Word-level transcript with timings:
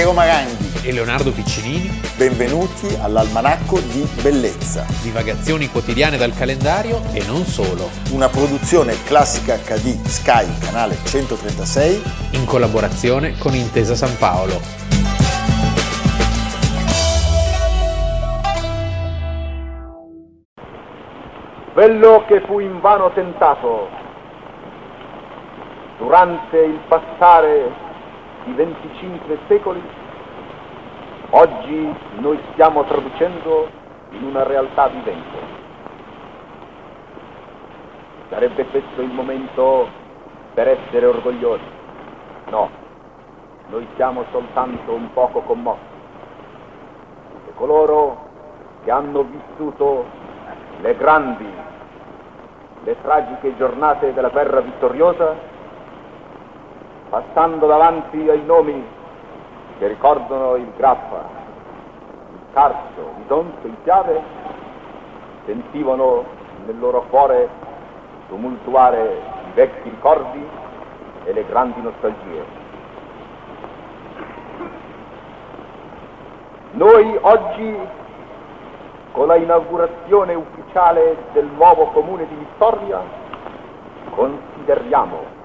Piero 0.00 0.14
Maranghi 0.14 0.88
e 0.88 0.92
Leonardo 0.94 1.30
Piccinini. 1.30 1.90
Benvenuti 2.16 2.86
all'Almanacco 3.02 3.80
di 3.80 4.00
Bellezza. 4.22 4.86
Divagazioni 5.02 5.68
quotidiane 5.68 6.16
dal 6.16 6.32
calendario 6.32 7.02
e 7.12 7.22
non 7.26 7.44
solo. 7.44 7.90
Una 8.12 8.30
produzione 8.30 8.94
classica 9.04 9.56
HD 9.56 10.02
Sky, 10.06 10.58
canale 10.58 10.96
136. 11.04 12.02
In 12.30 12.46
collaborazione 12.46 13.36
con 13.36 13.54
Intesa 13.54 13.94
San 13.94 14.16
Paolo. 14.16 14.58
Quello 21.74 22.24
che 22.26 22.40
fu 22.46 22.58
invano 22.58 23.12
tentato 23.12 23.90
durante 25.98 26.56
il 26.56 26.80
passare 26.88 27.88
di 28.44 28.52
25 28.52 29.38
secoli, 29.48 29.82
oggi 31.30 31.94
noi 32.18 32.38
stiamo 32.52 32.84
traducendo 32.84 33.68
in 34.10 34.24
una 34.24 34.42
realtà 34.42 34.88
vivente. 34.88 35.38
Sarebbe 38.28 38.64
questo 38.66 39.02
il 39.02 39.10
momento 39.10 39.88
per 40.54 40.68
essere 40.68 41.06
orgogliosi? 41.06 41.64
No, 42.50 42.70
noi 43.68 43.86
siamo 43.96 44.24
soltanto 44.30 44.92
un 44.92 45.12
poco 45.12 45.40
commossi. 45.40 45.80
E 47.48 47.54
coloro 47.54 48.28
che 48.84 48.90
hanno 48.90 49.24
vissuto 49.24 50.06
le 50.80 50.96
grandi, 50.96 51.46
le 52.84 52.96
tragiche 53.02 53.56
giornate 53.56 54.14
della 54.14 54.30
guerra 54.30 54.60
vittoriosa 54.60 55.49
passando 57.10 57.66
davanti 57.66 58.28
ai 58.28 58.42
nomi 58.44 58.82
che 59.78 59.88
ricordano 59.88 60.54
il 60.54 60.70
Grappa, 60.76 61.28
il 62.32 62.40
Carso, 62.52 63.14
il 63.18 63.24
Donzo, 63.26 63.66
il 63.66 63.76
Piave, 63.82 64.22
sentivano 65.44 66.24
nel 66.66 66.78
loro 66.78 67.02
cuore 67.10 67.48
tumultuare 68.28 69.20
i 69.48 69.52
vecchi 69.54 69.88
ricordi 69.88 70.46
e 71.24 71.32
le 71.32 71.44
grandi 71.46 71.82
nostalgie. 71.82 72.58
Noi 76.72 77.18
oggi, 77.20 77.76
con 79.10 79.26
la 79.26 79.34
inaugurazione 79.34 80.34
ufficiale 80.34 81.16
del 81.32 81.46
nuovo 81.56 81.86
comune 81.86 82.28
di 82.28 82.34
Vittoria, 82.36 83.02
consideriamo 84.10 85.38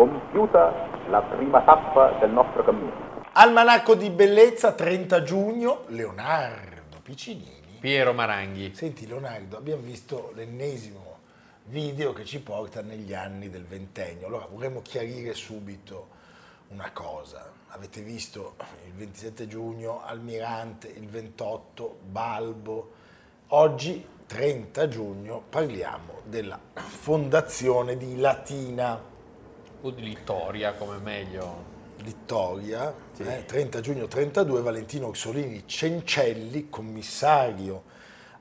compiuta 0.00 0.88
la 1.10 1.20
prima 1.20 1.60
tappa 1.60 2.16
del 2.20 2.30
nostro 2.30 2.64
cammino. 2.64 3.22
Almanacco 3.32 3.94
di 3.94 4.08
bellezza, 4.08 4.72
30 4.72 5.22
giugno, 5.22 5.82
Leonardo 5.88 7.00
Piccinini. 7.02 7.76
Piero 7.80 8.14
Maranghi. 8.14 8.74
Senti 8.74 9.06
Leonardo, 9.06 9.58
abbiamo 9.58 9.82
visto 9.82 10.32
l'ennesimo 10.34 11.18
video 11.64 12.14
che 12.14 12.24
ci 12.24 12.40
porta 12.40 12.80
negli 12.80 13.12
anni 13.12 13.50
del 13.50 13.66
ventennio. 13.66 14.26
Allora 14.26 14.46
vorremmo 14.50 14.80
chiarire 14.80 15.34
subito 15.34 16.08
una 16.68 16.90
cosa. 16.94 17.52
Avete 17.68 18.00
visto 18.00 18.54
il 18.86 18.94
27 18.94 19.46
giugno 19.46 20.02
Almirante, 20.02 20.88
il 20.88 21.08
28 21.08 21.98
Balbo. 22.08 22.92
Oggi, 23.48 24.02
30 24.24 24.88
giugno, 24.88 25.42
parliamo 25.46 26.20
della 26.24 26.58
fondazione 26.72 27.98
di 27.98 28.16
Latina 28.16 29.09
o 29.82 29.90
di 29.90 30.02
Littoria 30.02 30.74
come 30.74 30.98
meglio. 30.98 31.68
Littoria, 31.98 32.92
sì. 33.12 33.22
eh, 33.22 33.44
30 33.44 33.80
giugno 33.80 34.06
32, 34.06 34.62
Valentino 34.62 35.08
Orsolini 35.08 35.64
Cencelli, 35.66 36.68
commissario 36.68 37.84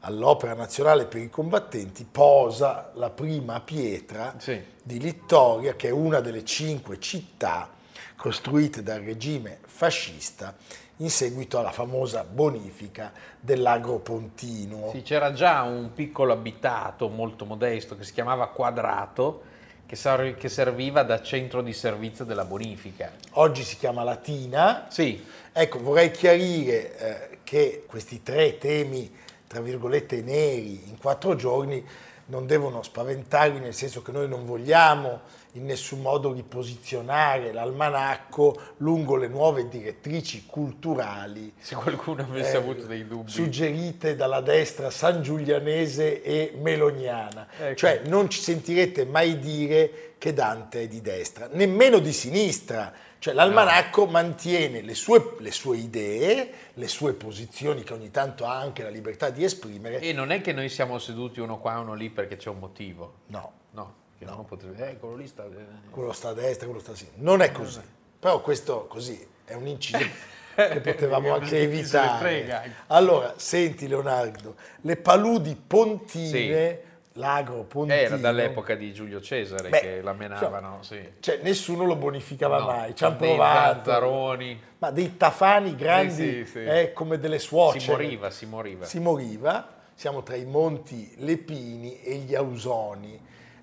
all'Opera 0.01 0.53
Nazionale 0.53 1.05
per 1.05 1.22
i 1.22 1.29
Combattenti, 1.29 2.07
posa 2.09 2.91
la 2.95 3.09
prima 3.09 3.59
pietra 3.59 4.35
sì. 4.38 4.61
di 4.81 5.00
Littoria, 5.00 5.75
che 5.75 5.89
è 5.89 5.91
una 5.91 6.22
delle 6.22 6.45
cinque 6.45 7.00
città 7.00 7.69
costruite 8.16 8.83
dal 8.83 9.01
regime 9.01 9.59
fascista 9.66 10.56
in 10.97 11.09
seguito 11.09 11.59
alla 11.59 11.71
famosa 11.71 12.23
bonifica 12.23 13.13
dell'Agropontino. 13.39 14.89
Sì, 14.91 15.01
c'era 15.01 15.31
già 15.31 15.61
un 15.61 15.94
piccolo 15.94 16.33
abitato 16.33 17.07
molto 17.07 17.45
modesto 17.45 17.95
che 17.95 18.03
si 18.03 18.11
chiamava 18.11 18.47
Quadrato, 18.47 19.44
che, 19.89 20.50
serviva 20.50 21.01
da 21.01 21.19
centro 21.22 21.63
di 21.63 21.73
servizio 21.73 22.23
della 22.23 22.45
bonifica. 22.45 23.11
Oggi 23.31 23.63
si 23.63 23.75
chiama 23.77 24.03
Latina. 24.03 24.85
Sì. 24.89 25.25
Ecco, 25.51 25.81
vorrei 25.81 26.11
chiarire 26.11 26.97
eh, 26.97 27.38
che 27.44 27.85
questi 27.88 28.22
tre 28.22 28.59
temi, 28.59 29.11
tra 29.47 29.61
virgolette, 29.61 30.22
neri 30.22 30.83
in 30.89 31.00
quattro 31.00 31.35
giorni 31.35 31.83
non 32.27 32.45
devono 32.45 32.83
spaventarvi, 32.83 33.59
nel 33.59 33.73
senso 33.73 34.03
che 34.03 34.11
noi 34.11 34.27
non 34.27 34.45
vogliamo 34.45 35.22
in 35.59 35.65
nessun 35.65 36.01
modo 36.01 36.31
riposizionare 36.31 37.51
l'almanacco 37.51 38.57
lungo 38.77 39.17
le 39.17 39.27
nuove 39.27 39.67
direttrici 39.67 40.45
culturali. 40.45 41.53
Se 41.59 41.75
qualcuno 41.75 42.21
avesse 42.21 42.53
eh, 42.53 42.57
avuto 42.57 42.85
dei 42.85 43.05
dubbi. 43.05 43.29
Suggerite 43.29 44.15
dalla 44.15 44.39
destra 44.39 44.89
sangiulianese 44.89 46.23
e 46.23 46.53
meloniana. 46.57 47.47
Ecco. 47.59 47.75
Cioè 47.75 48.01
non 48.05 48.29
ci 48.29 48.39
sentirete 48.39 49.05
mai 49.05 49.37
dire 49.37 50.13
che 50.17 50.33
Dante 50.33 50.83
è 50.83 50.87
di 50.87 51.01
destra, 51.01 51.49
nemmeno 51.51 51.99
di 51.99 52.13
sinistra. 52.13 52.93
Cioè 53.19 53.33
l'almanacco 53.33 54.05
no. 54.05 54.11
mantiene 54.11 54.81
le 54.81 54.95
sue, 54.95 55.35
le 55.39 55.51
sue, 55.51 55.75
idee, 55.75 56.51
le 56.73 56.87
sue 56.87 57.11
posizioni 57.11 57.83
che 57.83 57.91
ogni 57.91 58.11
tanto 58.11 58.45
ha 58.45 58.57
anche 58.57 58.81
la 58.81 58.89
libertà 58.89 59.29
di 59.29 59.43
esprimere. 59.43 59.99
E 59.99 60.13
non 60.13 60.31
è 60.31 60.39
che 60.39 60.53
noi 60.53 60.69
siamo 60.69 60.97
seduti 60.99 61.41
uno 61.41 61.59
qua 61.59 61.75
e 61.75 61.79
uno 61.79 61.95
lì 61.95 62.09
perché 62.09 62.37
c'è 62.37 62.49
un 62.49 62.59
motivo. 62.59 63.13
No. 63.27 63.51
No. 63.71 63.93
Che 64.19 64.25
no. 64.25 64.44
potrebbe, 64.44 64.90
eh, 64.90 64.97
quello 64.97 65.16
lì 65.16 65.28
sta... 65.28 65.47
Quello 65.90 66.12
sta 66.12 66.30
a 66.30 66.34
destra, 66.34 66.66
quello 66.66 66.81
sta 66.81 66.91
a 66.91 66.96
sinistra. 66.96 67.24
Non 67.24 67.41
è 67.41 67.53
così. 67.53 67.80
Però 68.19 68.41
questo 68.41 68.85
così 68.88 69.25
è 69.46 69.53
un 69.53 69.66
inciso 69.66 69.97
che 70.56 70.81
potevamo 70.81 71.34
anche 71.34 71.62
evitare. 71.62 72.75
Allora, 72.88 73.35
senti 73.38 73.88
Leonardo, 73.88 74.56
le 74.81 74.97
paludi 74.97 75.56
pontine... 75.56 76.81
Sì. 76.81 76.88
L'agro 77.13 77.63
Pontino. 77.63 78.00
Era 78.00 78.18
dall'epoca 78.18 78.75
di 78.75 78.94
Giulio 78.94 79.19
Cesare 79.19 79.68
Beh, 79.68 79.80
che 79.80 80.02
la 80.02 80.13
menavano, 80.13 80.80
cioè, 80.81 81.00
sì. 81.00 81.12
cioè, 81.19 81.40
nessuno 81.41 81.84
lo 81.84 81.97
bonificava 81.97 82.59
no, 82.59 82.66
mai, 82.68 82.96
ci 82.96 83.03
hanno 83.03 83.18
provato. 83.18 83.74
Zanzaroni. 83.74 84.62
Ma 84.78 84.91
dei 84.91 85.18
tafani 85.18 85.75
grandi, 85.75 86.46
sì, 86.46 86.46
sì, 86.46 86.63
eh, 86.63 86.94
come 86.94 87.18
delle 87.18 87.40
suocere. 87.40 87.81
Si 87.81 87.90
moriva, 87.90 88.30
si 88.30 88.46
moriva. 88.46 88.86
Si 88.86 89.00
moriva, 89.00 89.68
siamo 89.96 90.24
tra 90.24 90.36
i 90.38 90.46
monti 90.46 91.13
Lepini 91.18 92.01
e 92.03 92.16
gli 92.18 92.36
Ausoni 92.36 93.19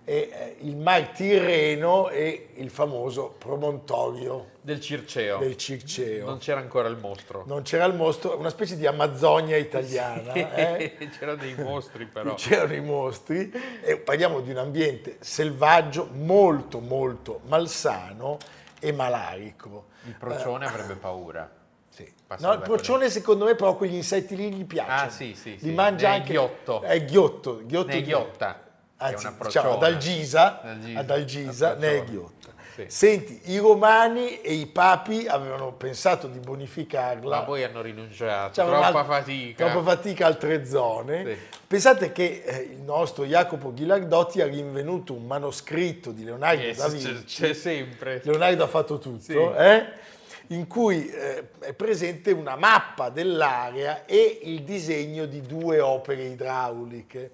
e 0.08 0.30
eh, 0.30 0.56
il 0.60 0.76
Mar 0.76 1.08
Tirreno 1.08 2.10
e 2.10 2.50
il 2.54 2.70
famoso 2.70 3.34
promontorio 3.36 4.50
del 4.60 4.80
Circeo. 4.80 5.38
del 5.38 5.56
Circeo. 5.56 6.26
Non 6.26 6.38
c'era 6.38 6.60
ancora 6.60 6.86
il 6.86 6.96
mostro. 6.96 7.42
Non 7.44 7.62
c'era 7.62 7.84
il 7.86 7.94
mostro, 7.94 8.38
una 8.38 8.50
specie 8.50 8.76
di 8.76 8.86
Amazzonia 8.86 9.56
italiana. 9.56 10.32
Sì, 10.32 10.38
eh? 10.38 11.08
c'erano 11.18 11.38
dei 11.38 11.56
mostri 11.56 12.06
però. 12.06 12.34
C'erano 12.38 12.74
i 12.74 12.80
mostri 12.80 13.50
e 13.82 13.96
parliamo 13.96 14.40
di 14.42 14.52
un 14.52 14.58
ambiente 14.58 15.16
selvaggio 15.18 16.08
molto 16.12 16.78
molto 16.78 17.40
malsano 17.46 18.38
e 18.78 18.92
malarico. 18.92 19.86
Il 20.04 20.14
procione 20.14 20.66
eh, 20.66 20.68
avrebbe 20.68 20.94
paura. 20.94 21.50
Sì. 21.96 22.06
No, 22.40 22.52
il 22.52 22.60
procione 22.60 23.08
secondo 23.08 23.46
me 23.46 23.54
però 23.54 23.74
quegli 23.74 23.94
insetti 23.94 24.36
lì 24.36 24.52
gli 24.52 24.66
piacciono. 24.66 25.00
Ah 25.00 25.08
sì, 25.08 25.34
sì. 25.34 25.52
Li 25.52 25.58
sì. 25.60 25.70
mangia 25.70 26.10
ne 26.10 26.14
anche... 26.16 26.32
Ghiotto. 26.32 26.82
È 26.82 27.04
ghiotto. 27.06 27.62
Ghiotto 27.64 27.86
ne 27.86 28.02
ghiotta 28.02 28.65
anzi, 28.98 29.28
diciamo, 29.42 29.74
ad 29.74 29.82
Algisa, 29.82 30.60
ad 30.94 31.10
Algisa 31.10 31.74
ne 31.74 31.98
è 31.98 32.04
ghiotta. 32.04 32.54
Sì. 32.76 32.84
Senti, 32.88 33.40
i 33.44 33.56
romani 33.56 34.42
e 34.42 34.52
i 34.52 34.66
papi 34.66 35.26
avevano 35.26 35.72
pensato 35.72 36.26
di 36.26 36.38
bonificarla. 36.38 37.38
Ma 37.38 37.42
poi 37.42 37.64
hanno 37.64 37.80
rinunciato, 37.80 38.52
cioè, 38.52 38.66
troppa 38.66 38.98
alt- 38.98 39.06
fatica. 39.06 39.70
Troppa 39.70 39.90
fatica 39.94 40.26
altre 40.26 40.66
zone. 40.66 41.24
Sì. 41.24 41.36
Pensate 41.66 42.12
che 42.12 42.42
eh, 42.44 42.56
il 42.72 42.82
nostro 42.82 43.24
Jacopo 43.24 43.72
Ghilardotti 43.72 44.42
ha 44.42 44.46
rinvenuto 44.46 45.14
un 45.14 45.24
manoscritto 45.24 46.10
di 46.10 46.22
Leonardo 46.24 46.62
yes, 46.62 46.76
da 46.76 46.88
Vinci. 46.88 47.24
C'è, 47.24 47.46
c'è 47.46 47.54
sempre. 47.54 48.20
Leonardo 48.24 48.64
ha 48.64 48.68
fatto 48.68 48.98
tutto, 48.98 49.20
sì. 49.22 49.32
eh? 49.34 50.04
in 50.48 50.66
cui 50.66 51.08
eh, 51.08 51.48
è 51.60 51.72
presente 51.72 52.30
una 52.30 52.56
mappa 52.56 53.08
dell'area 53.08 54.04
e 54.04 54.40
il 54.42 54.62
disegno 54.62 55.24
di 55.24 55.40
due 55.40 55.80
opere 55.80 56.24
idrauliche 56.24 57.30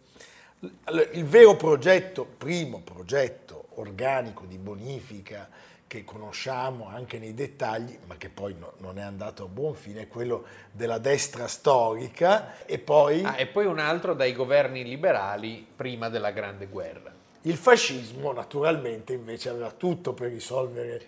il 1.13 1.25
vero 1.25 1.57
progetto, 1.57 2.25
primo 2.25 2.81
progetto 2.81 3.67
organico 3.75 4.45
di 4.47 4.59
bonifica 4.59 5.49
che 5.89 6.05
conosciamo 6.05 6.89
anche 6.89 7.19
nei 7.19 7.35
dettagli, 7.35 7.99
ma 8.07 8.17
che 8.17 8.31
poi 8.31 8.55
no, 8.59 8.75
non 8.79 8.99
è 8.99 9.03
andato 9.03 9.45
a 9.45 9.49
buon 9.49 9.75
fine, 9.75 10.03
è 10.03 10.09
quello 10.09 10.45
della 10.71 10.99
destra 10.99 11.49
storica 11.49 12.65
e 12.65 12.79
poi... 12.79 13.23
Ah, 13.25 13.39
e 13.39 13.47
poi 13.47 13.67
un 13.67 13.79
altro 13.79 14.15
dai 14.15 14.33
governi 14.33 14.85
liberali 14.85 15.67
prima 15.75 16.09
della 16.09 16.31
Grande 16.31 16.67
Guerra. 16.67 17.13
Il 17.43 17.57
fascismo 17.57 18.33
naturalmente 18.33 19.13
invece 19.13 19.51
aveva 19.51 19.71
tutto 19.71 20.15
per 20.15 20.31
risolvere 20.31 21.03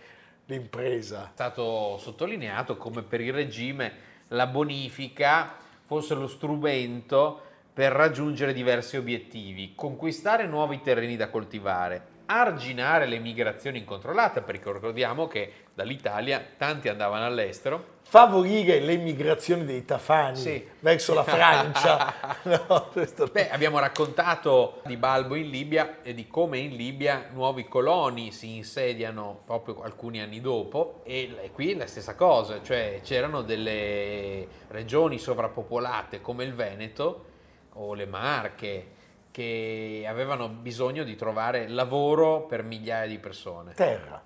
l'impresa. 0.47 1.29
È 1.29 1.31
stato 1.33 1.97
sottolineato 1.99 2.77
come 2.77 3.03
per 3.03 3.21
il 3.21 3.33
regime 3.33 3.93
la 4.29 4.47
bonifica 4.47 5.55
fosse 5.87 6.15
lo 6.15 6.29
strumento 6.29 7.44
per 7.75 7.91
raggiungere 7.91 8.53
diversi 8.53 8.97
obiettivi, 8.97 9.73
conquistare 9.75 10.47
nuovi 10.47 10.81
terreni 10.81 11.17
da 11.17 11.29
coltivare, 11.29 12.13
arginare 12.27 13.07
le 13.07 13.19
migrazioni 13.19 13.79
incontrollate, 13.79 14.43
perché 14.43 14.73
ricordiamo 14.73 15.27
che 15.27 15.53
dall'Italia 15.75 16.41
tanti 16.57 16.89
andavano 16.89 17.25
all'estero. 17.25 17.93
Favorire 18.03 18.79
le 18.79 18.97
migrazioni 18.97 19.65
dei 19.65 19.85
tafani 19.85 20.37
sì. 20.37 20.65
verso 20.79 21.15
la 21.15 21.25
Francia. 21.25 22.15
no, 22.45 22.93
Beh, 23.33 23.51
abbiamo 23.51 23.81
raccontato 23.81 24.81
di 24.85 24.97
Balbo 24.97 25.35
in 25.35 25.51
Libia 25.51 25.99
e 26.03 26.15
di 26.15 26.29
come 26.29 26.59
in 26.59 26.77
Libia 26.77 27.31
nuovi 27.33 27.65
coloni 27.65 28.31
si 28.31 28.55
insediano 28.55 29.41
proprio 29.45 29.83
alcuni 29.83 30.21
anni 30.21 30.41
dopo 30.41 31.01
e, 31.03 31.51
qui 31.53 31.75
la 31.75 31.89
stessa 31.89 32.15
cosa, 32.15 32.63
cioè 32.63 33.01
c'erano 33.03 33.43
delle 33.43 34.47
regioni 34.69 35.19
sovrappopolate 35.19 36.21
come 36.21 36.45
il 36.45 36.55
Veneto 36.55 37.33
o 37.75 37.95
le 37.95 38.07
Marche 38.07 38.93
che 39.31 40.05
avevano 40.07 40.49
bisogno 40.49 41.03
di 41.03 41.17
trovare 41.17 41.67
lavoro 41.69 42.43
per 42.43 42.63
migliaia 42.63 43.09
di 43.09 43.19
persone. 43.19 43.73
Terra. 43.75 44.23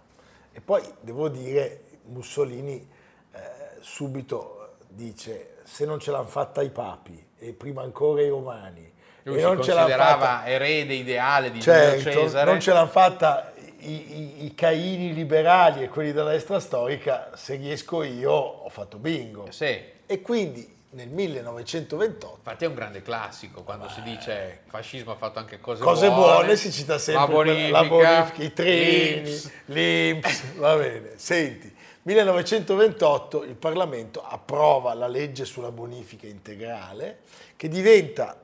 E 0.52 0.60
poi 0.60 0.82
devo 1.00 1.28
dire, 1.28 1.82
Mussolini 2.06 2.86
eh, 3.32 3.40
subito 3.80 4.76
dice, 4.88 5.56
se 5.64 5.84
non 5.86 5.98
ce 5.98 6.10
l'hanno 6.10 6.26
fatta 6.26 6.62
i 6.62 6.70
papi 6.70 7.26
e 7.38 7.52
prima 7.52 7.82
ancora 7.82 8.20
i 8.22 8.28
romani, 8.28 8.92
lui 9.22 9.38
e 9.38 9.42
non 9.42 9.62
ce 9.62 9.72
considerava 9.72 10.18
fatta, 10.18 10.46
erede 10.46 10.94
ideale 10.94 11.50
di 11.50 11.60
certo, 11.60 12.10
Cesare. 12.10 12.50
Non 12.50 12.60
ce 12.60 12.72
l'hanno 12.72 12.88
fatta 12.88 13.52
i, 13.78 13.90
i, 13.90 14.44
i, 14.44 14.54
caini 14.54 15.14
liberali 15.14 15.82
e 15.82 15.88
quelli 15.88 16.12
della 16.12 16.30
destra 16.30 16.60
storica, 16.60 17.30
se 17.34 17.56
riesco 17.56 18.02
io 18.02 18.32
ho 18.32 18.68
fatto 18.68 18.98
bingo. 18.98 19.50
Sì. 19.50 19.80
E 20.04 20.20
quindi 20.22 20.76
nel 20.90 21.08
1928. 21.08 22.34
Infatti 22.38 22.64
è 22.64 22.68
un 22.68 22.74
grande 22.74 23.02
classico 23.02 23.62
quando 23.62 23.86
Beh. 23.86 23.92
si 23.92 24.02
dice 24.02 24.60
il 24.64 24.70
fascismo 24.70 25.12
ha 25.12 25.16
fatto 25.16 25.38
anche 25.38 25.60
cose, 25.60 25.82
cose 25.82 26.08
buone. 26.08 26.36
buone. 26.36 26.56
si 26.56 26.72
cita 26.72 26.98
sempre 26.98 27.26
la 27.26 27.32
bonifica, 27.32 27.80
la 27.80 27.88
bonifica 27.88 28.42
i 28.42 28.52
treni, 28.52 29.40
l'Inps, 29.66 30.54
va 30.56 30.76
bene. 30.76 31.12
Senti, 31.16 31.74
1928 32.02 33.44
il 33.44 33.54
Parlamento 33.54 34.24
approva 34.24 34.94
la 34.94 35.08
legge 35.08 35.44
sulla 35.44 35.70
bonifica 35.70 36.26
integrale 36.26 37.18
che 37.56 37.68
diventa 37.68 38.38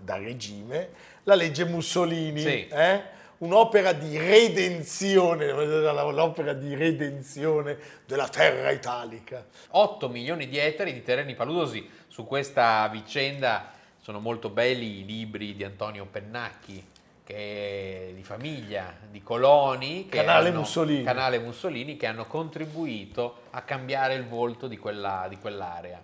da 0.00 0.16
regime 0.18 0.90
la 1.24 1.34
legge 1.34 1.64
Mussolini. 1.64 2.40
Sì. 2.40 2.68
Eh? 2.68 3.16
Un'opera 3.38 3.92
di 3.92 4.16
redenzione, 4.18 5.50
l'opera 5.50 6.52
di 6.52 6.74
redenzione 6.74 7.78
della 8.06 8.28
terra 8.28 8.70
italica. 8.70 9.46
8 9.70 10.08
milioni 10.08 10.48
di 10.48 10.58
ettari 10.58 10.92
di 10.92 11.02
terreni 11.02 11.34
paludosi 11.34 11.88
su 12.08 12.26
questa 12.26 12.88
vicenda 12.88 13.72
sono 14.00 14.20
molto 14.20 14.48
belli 14.48 15.00
i 15.00 15.04
libri 15.04 15.54
di 15.54 15.64
Antonio 15.64 16.06
Pennacchi 16.06 16.96
che 17.28 18.08
è 18.08 18.12
di 18.14 18.22
famiglia, 18.22 18.94
di 19.10 19.22
coloni, 19.22 20.08
Canale, 20.08 20.48
hanno, 20.48 20.60
Mussolini. 20.60 21.04
Canale 21.04 21.38
Mussolini, 21.38 21.98
che 21.98 22.06
hanno 22.06 22.24
contribuito 22.24 23.40
a 23.50 23.60
cambiare 23.60 24.14
il 24.14 24.26
volto 24.26 24.66
di, 24.66 24.78
quella, 24.78 25.26
di 25.28 25.36
quell'area. 25.36 26.02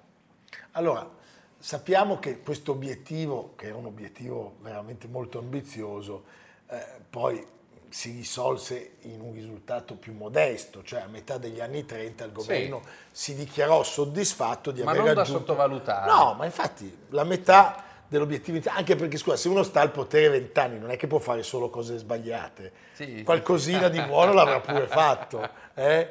Allora, 0.73 1.09
sappiamo 1.57 2.19
che 2.19 2.41
questo 2.41 2.73
obiettivo, 2.73 3.55
che 3.57 3.69
è 3.69 3.73
un 3.73 3.87
obiettivo 3.87 4.57
veramente 4.61 5.07
molto 5.09 5.39
ambizioso, 5.39 6.25
eh, 6.69 6.87
poi 7.09 7.47
si 7.95 8.11
risolse 8.11 8.95
in 9.03 9.21
un 9.21 9.33
risultato 9.33 9.95
più 9.95 10.15
modesto, 10.15 10.83
cioè 10.83 11.03
a 11.03 11.07
metà 11.07 11.39
degli 11.39 11.61
anni 11.61 11.85
30 11.85 12.25
il 12.25 12.33
governo 12.33 12.83
sì. 12.83 12.91
si 13.13 13.35
dichiarò 13.37 13.85
soddisfatto 13.85 14.73
di 14.73 14.83
ma 14.83 14.91
aver 14.91 15.15
raggiunto... 15.15 15.55
Ma 15.55 15.65
non 15.67 15.77
da 15.77 15.79
sottovalutare. 15.85 16.11
No, 16.11 16.35
ma 16.35 16.45
infatti 16.45 17.07
la 17.11 17.23
metà 17.23 17.85
dell'obiettivo, 18.09 18.61
anche 18.71 18.97
perché 18.97 19.17
scusa, 19.17 19.37
se 19.37 19.49
uno 19.49 19.63
sta 19.63 19.81
al 19.81 19.93
potere 19.93 20.29
vent'anni 20.29 20.81
non 20.81 20.91
è 20.91 20.97
che 20.97 21.07
può 21.07 21.21
fare 21.21 21.45
solo 21.45 21.71
cose 21.71 21.97
sbagliate, 21.97 22.73
sì, 22.95 23.23
qualcosina 23.23 23.85
sì. 23.87 23.93
di 23.93 24.03
buono 24.03 24.33
l'avrà 24.35 24.59
pure 24.59 24.89
fatto. 24.89 25.49
Eh? 25.75 26.09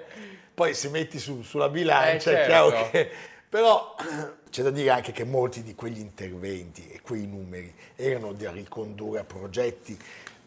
Poi 0.53 0.73
se 0.73 0.87
metti 0.87 1.19
su, 1.19 1.41
sulla 1.41 1.67
bilancia 1.67 2.31
eh, 2.31 2.43
è 2.43 2.45
chiaro 2.45 2.69
certo. 2.69 2.89
che... 2.91 3.11
Però 3.53 3.95
c'è 4.49 4.63
da 4.63 4.71
dire 4.71 4.89
anche 4.89 5.11
che 5.11 5.25
molti 5.25 5.63
di 5.63 5.75
quegli 5.75 5.99
interventi 5.99 6.89
e 6.89 7.01
quei 7.01 7.27
numeri 7.27 7.75
erano 7.95 8.33
da 8.33 8.51
ricondurre 8.51 9.19
a 9.19 9.23
progetti 9.25 9.95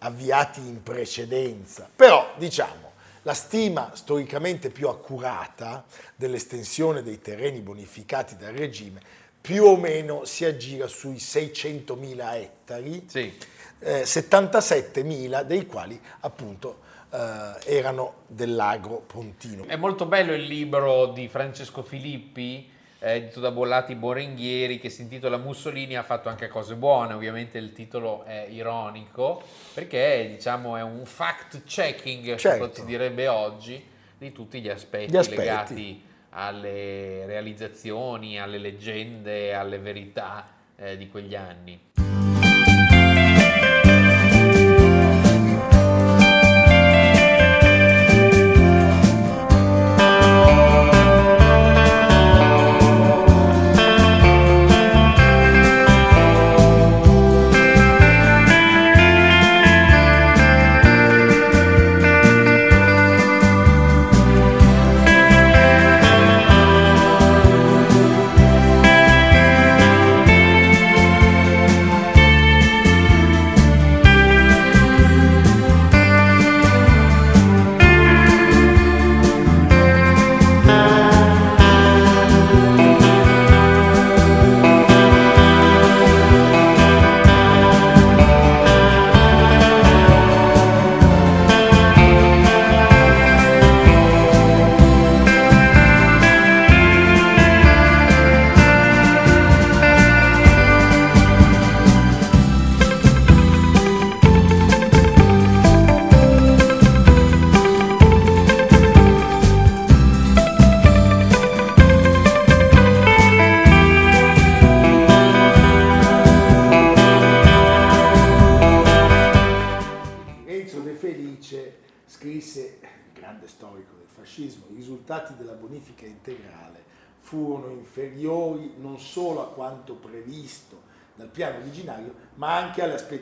avviati 0.06 0.61
in 0.61 0.82
precedenza. 0.82 1.88
Però, 1.94 2.32
diciamo, 2.37 2.93
la 3.23 3.35
stima 3.35 3.91
storicamente 3.94 4.70
più 4.70 4.88
accurata 4.88 5.85
dell'estensione 6.14 7.03
dei 7.03 7.20
terreni 7.20 7.61
bonificati 7.61 8.37
dal 8.37 8.53
regime 8.53 9.25
più 9.47 9.62
o 9.64 9.76
meno 9.76 10.25
si 10.25 10.44
aggira 10.44 10.88
sui 10.88 11.14
600.000 11.14 12.35
ettari, 12.35 13.05
sì. 13.06 13.32
eh, 13.79 14.03
77.000 14.03 15.43
dei 15.43 15.67
quali 15.67 16.00
appunto 16.20 16.81
eh, 17.11 17.53
erano 17.64 18.23
dell'agro 18.26 19.05
pontino. 19.06 19.64
È 19.67 19.76
molto 19.76 20.06
bello 20.06 20.35
il 20.35 20.43
libro 20.43 21.06
di 21.06 21.29
Francesco 21.29 21.85
Filippi 21.85 22.69
edito 23.14 23.41
da 23.41 23.50
Bollati 23.50 23.94
Borenghieri 23.94 24.79
che 24.79 24.91
si 24.91 25.03
intitola 25.03 25.37
Mussolini 25.37 25.97
ha 25.97 26.03
fatto 26.03 26.29
anche 26.29 26.49
cose 26.49 26.75
buone, 26.75 27.14
ovviamente 27.14 27.58
il 27.58 27.73
titolo 27.73 28.25
è 28.25 28.47
ironico 28.50 29.43
perché 29.75 30.26
diciamo 30.31 30.76
è 30.76 30.82
un 30.82 31.05
fact 31.05 31.64
checking, 31.64 32.37
certo. 32.37 32.73
si 32.73 32.85
direbbe 32.85 33.29
oggi, 33.29 33.85
di 34.19 34.32
tutti 34.32 34.61
gli 34.61 34.69
aspetti, 34.69 35.12
gli 35.12 35.17
aspetti, 35.17 35.41
legati 35.41 36.03
alle 36.31 37.26
realizzazioni, 37.26 38.41
alle 38.41 38.58
leggende, 38.58 39.55
alle 39.55 39.79
verità 39.79 40.49
eh, 40.76 40.97
di 40.97 41.08
quegli 41.08 41.35
anni. 41.35 42.06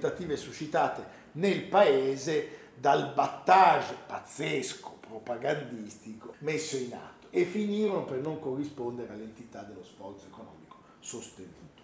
Aspettative 0.04 0.36
suscitate 0.36 1.04
nel 1.32 1.62
paese 1.62 2.62
dal 2.74 3.12
battage 3.14 3.94
pazzesco 4.06 4.98
propagandistico 5.00 6.34
messo 6.38 6.76
in 6.76 6.92
atto 6.92 7.28
e 7.30 7.44
finirono 7.44 8.04
per 8.04 8.18
non 8.18 8.38
corrispondere 8.38 9.12
all'entità 9.12 9.62
dello 9.62 9.82
sforzo 9.82 10.26
economico 10.26 10.76
sostenuto. 11.00 11.82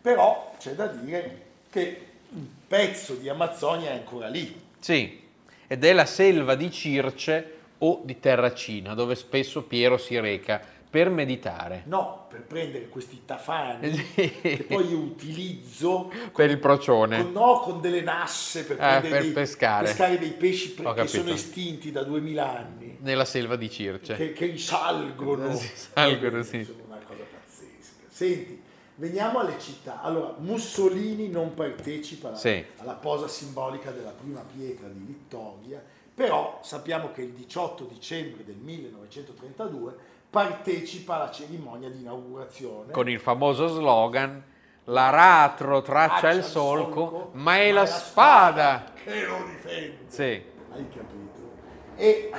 Però 0.00 0.54
c'è 0.58 0.74
da 0.74 0.86
dire 0.86 1.44
che 1.70 2.06
un 2.30 2.46
pezzo 2.66 3.14
di 3.14 3.28
Amazzonia 3.28 3.90
è 3.90 3.94
ancora 3.94 4.28
lì. 4.28 4.62
Sì, 4.78 5.22
ed 5.66 5.84
è 5.84 5.92
la 5.92 6.06
selva 6.06 6.54
di 6.54 6.70
Circe 6.70 7.54
o 7.78 8.02
di 8.04 8.18
Terracina, 8.20 8.94
dove 8.94 9.14
spesso 9.14 9.64
Piero 9.64 9.96
si 9.96 10.18
reca 10.18 10.60
per 10.96 11.10
meditare. 11.10 11.82
No, 11.84 12.24
per 12.26 12.40
prendere 12.44 12.88
questi 12.88 13.20
tafani 13.26 14.12
che 14.14 14.64
poi 14.66 14.88
io 14.88 14.96
utilizzo 14.96 16.10
per 16.34 16.48
il 16.48 16.58
procione. 16.58 17.22
Con, 17.22 17.32
no, 17.32 17.60
con 17.60 17.82
delle 17.82 18.00
nasse 18.00 18.64
per, 18.64 18.80
eh, 18.80 19.00
per 19.02 19.20
dei, 19.20 19.30
pescare. 19.32 19.88
pescare. 19.88 20.18
dei 20.18 20.30
pesci 20.30 20.72
pre- 20.72 20.94
che 20.94 21.06
sono 21.06 21.32
estinti 21.32 21.92
da 21.92 22.02
2000 22.02 22.56
anni. 22.58 22.96
Nella 23.02 23.26
selva 23.26 23.56
di 23.56 23.68
Circe. 23.68 24.16
Che, 24.16 24.32
che 24.32 24.46
risalgono. 24.46 25.54
Salgono, 25.54 26.42
sì. 26.42 26.64
Sono 26.64 26.78
una 26.86 27.00
cosa 27.06 27.24
pazzesca. 27.30 28.04
Senti, 28.08 28.62
veniamo 28.94 29.40
alle 29.40 29.58
città. 29.58 30.00
Allora, 30.00 30.34
Mussolini 30.38 31.28
non 31.28 31.52
partecipa 31.52 32.28
alla, 32.28 32.38
sì. 32.38 32.64
alla 32.78 32.94
posa 32.94 33.28
simbolica 33.28 33.90
della 33.90 34.14
prima 34.18 34.42
pietra 34.50 34.88
di 34.88 35.04
Vittoria, 35.04 35.84
però 36.14 36.58
sappiamo 36.62 37.12
che 37.12 37.20
il 37.20 37.32
18 37.32 37.84
dicembre 37.84 38.46
del 38.46 38.56
1932 38.56 40.14
partecipa 40.36 41.14
alla 41.14 41.30
cerimonia 41.30 41.88
di 41.88 42.00
inaugurazione. 42.00 42.92
Con 42.92 43.08
il 43.08 43.20
famoso 43.20 43.68
slogan 43.68 44.42
L'aratro 44.88 45.82
traccia 45.82 46.30
il 46.30 46.44
solco, 46.44 46.92
solco, 46.92 47.30
ma 47.32 47.56
è 47.58 47.72
la 47.72 47.86
spada, 47.86 48.84
spada 48.86 48.92
che 49.02 49.24
lo 49.24 49.44
difende. 49.44 49.98
Sì. 50.06 50.22
Hai 50.22 50.88
capito? 50.94 51.50
E... 51.96 52.30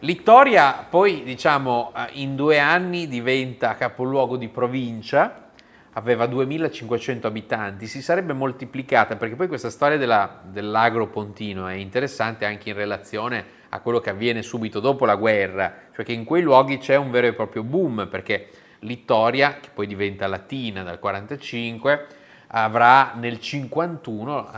Littoria 0.00 0.86
poi, 0.90 1.22
diciamo, 1.22 1.92
eh, 1.96 2.08
in 2.14 2.34
due 2.34 2.58
anni 2.58 3.06
diventa 3.06 3.76
capoluogo 3.76 4.36
di 4.36 4.48
provincia, 4.48 5.50
aveva 5.92 6.26
2500 6.26 7.28
abitanti, 7.28 7.86
si 7.86 8.02
sarebbe 8.02 8.32
moltiplicata, 8.32 9.14
perché 9.14 9.36
poi 9.36 9.46
questa 9.46 9.70
storia 9.70 9.96
della, 9.96 10.40
dell'agro 10.42 11.06
pontino 11.06 11.68
è 11.68 11.74
interessante 11.74 12.44
anche 12.44 12.70
in 12.70 12.74
relazione 12.74 13.62
a 13.74 13.80
quello 13.80 13.98
che 13.98 14.10
avviene 14.10 14.42
subito 14.42 14.78
dopo 14.78 15.04
la 15.04 15.16
guerra, 15.16 15.74
cioè 15.92 16.04
che 16.04 16.12
in 16.12 16.22
quei 16.22 16.42
luoghi 16.42 16.78
c'è 16.78 16.94
un 16.94 17.10
vero 17.10 17.26
e 17.26 17.32
proprio 17.32 17.64
boom, 17.64 18.06
perché 18.08 18.48
Littoria, 18.80 19.58
che 19.60 19.70
poi 19.74 19.88
diventa 19.88 20.28
Latina 20.28 20.84
dal 20.84 21.00
45, 21.00 22.06
avrà 22.48 23.14
nel 23.16 23.40
51 23.40 24.48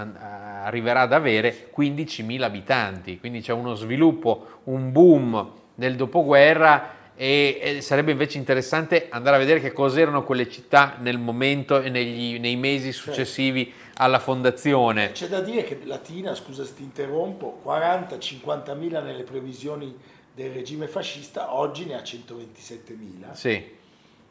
arriverà 0.65 1.01
ad 1.01 1.15
avere 1.15 1.71
15.000 1.75 2.43
abitanti, 2.43 3.19
quindi 3.19 3.41
c'è 3.41 3.55
uno 3.55 3.75
sviluppo, 3.75 4.61
un 4.65 4.93
boom 4.93 5.51
nel 5.77 5.97
dopoguerra 5.97 6.91
e, 7.15 7.59
e, 7.63 7.81
sarebbe 7.81 8.11
invece 8.11 8.37
interessante 8.37 9.07
andare 9.09 9.37
a 9.37 9.39
vedere 9.39 9.61
che 9.61 9.73
cos'erano 9.73 10.25
quelle 10.25 10.51
città 10.51 10.97
nel 10.99 11.19
momento 11.19 11.81
e 11.81 11.89
negli, 11.89 12.39
nei 12.39 12.57
mesi 12.57 12.93
certo. 12.93 13.13
successivi 13.13 13.65
certo. 13.65 13.86
Alla 13.99 14.19
fondazione. 14.19 15.13
C'è 15.13 15.29
da 15.29 15.41
dire 15.41 15.65
che 15.65 15.81
Latina, 15.85 16.35
scusa 16.35 16.65
se 16.65 16.75
ti 16.75 16.83
interrompo, 16.83 17.61
40-50 17.65 18.77
mila 18.77 19.01
nelle 19.01 19.23
previsioni 19.23 19.97
del 20.35 20.51
regime 20.51 20.87
fascista, 20.87 21.55
oggi 21.55 21.87
ne 21.87 21.95
ha 21.95 22.03
127 22.03 22.95
mila. 22.95 23.35
Sì. 23.35 23.75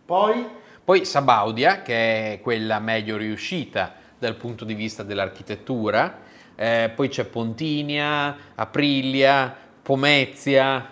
Poi? 0.05 0.47
Poi 0.83 1.03
Sabaudia, 1.03 1.81
che 1.81 2.33
è 2.33 2.41
quella 2.41 2.79
meglio 2.79 3.17
riuscita 3.17 3.95
dal 4.19 4.35
punto 4.35 4.65
di 4.65 4.75
vista 4.75 5.01
dell'architettura, 5.01 6.19
eh, 6.55 6.91
poi 6.93 7.09
c'è 7.09 7.25
Pontinia, 7.25 8.37
Aprilia, 8.53 9.55
Pomezia, 9.81 10.91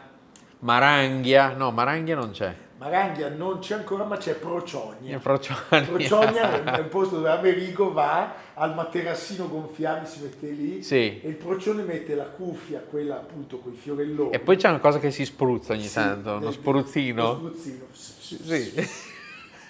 Maranghia, 0.59 1.53
no, 1.53 1.71
Maranghia 1.71 2.15
non 2.15 2.31
c'è. 2.31 2.55
Maranghia 2.83 3.29
non 3.29 3.59
c'è 3.59 3.75
ancora, 3.75 4.03
ma 4.03 4.17
c'è 4.17 4.35
Procogna. 4.35 5.17
Procogna. 5.19 5.85
Procogna 5.85 6.75
è 6.75 6.79
un 6.81 6.89
posto 6.89 7.15
dove 7.15 7.29
Amerigo 7.29 7.93
va 7.93 8.35
al 8.55 8.75
materassino 8.75 9.47
gonfiabile, 9.47 10.05
si 10.05 10.21
mette 10.21 10.49
lì 10.49 10.83
sì. 10.83 11.21
e 11.21 11.29
il 11.29 11.35
procione 11.35 11.83
mette 11.83 12.13
la 12.13 12.25
cuffia, 12.25 12.81
quella 12.81 13.15
appunto 13.15 13.59
con 13.59 13.71
i 13.71 13.77
fiorelloni. 13.77 14.31
E 14.31 14.39
poi 14.39 14.57
c'è 14.57 14.67
una 14.67 14.79
cosa 14.79 14.99
che 14.99 15.11
si 15.11 15.23
spruzza 15.23 15.71
ogni 15.71 15.87
sì, 15.87 15.93
tanto, 15.93 16.33
uno 16.33 16.51
spruzzino. 16.51 17.29
Uno 17.29 17.53
spruzzino. 17.53 17.85
Sì. 17.93 18.89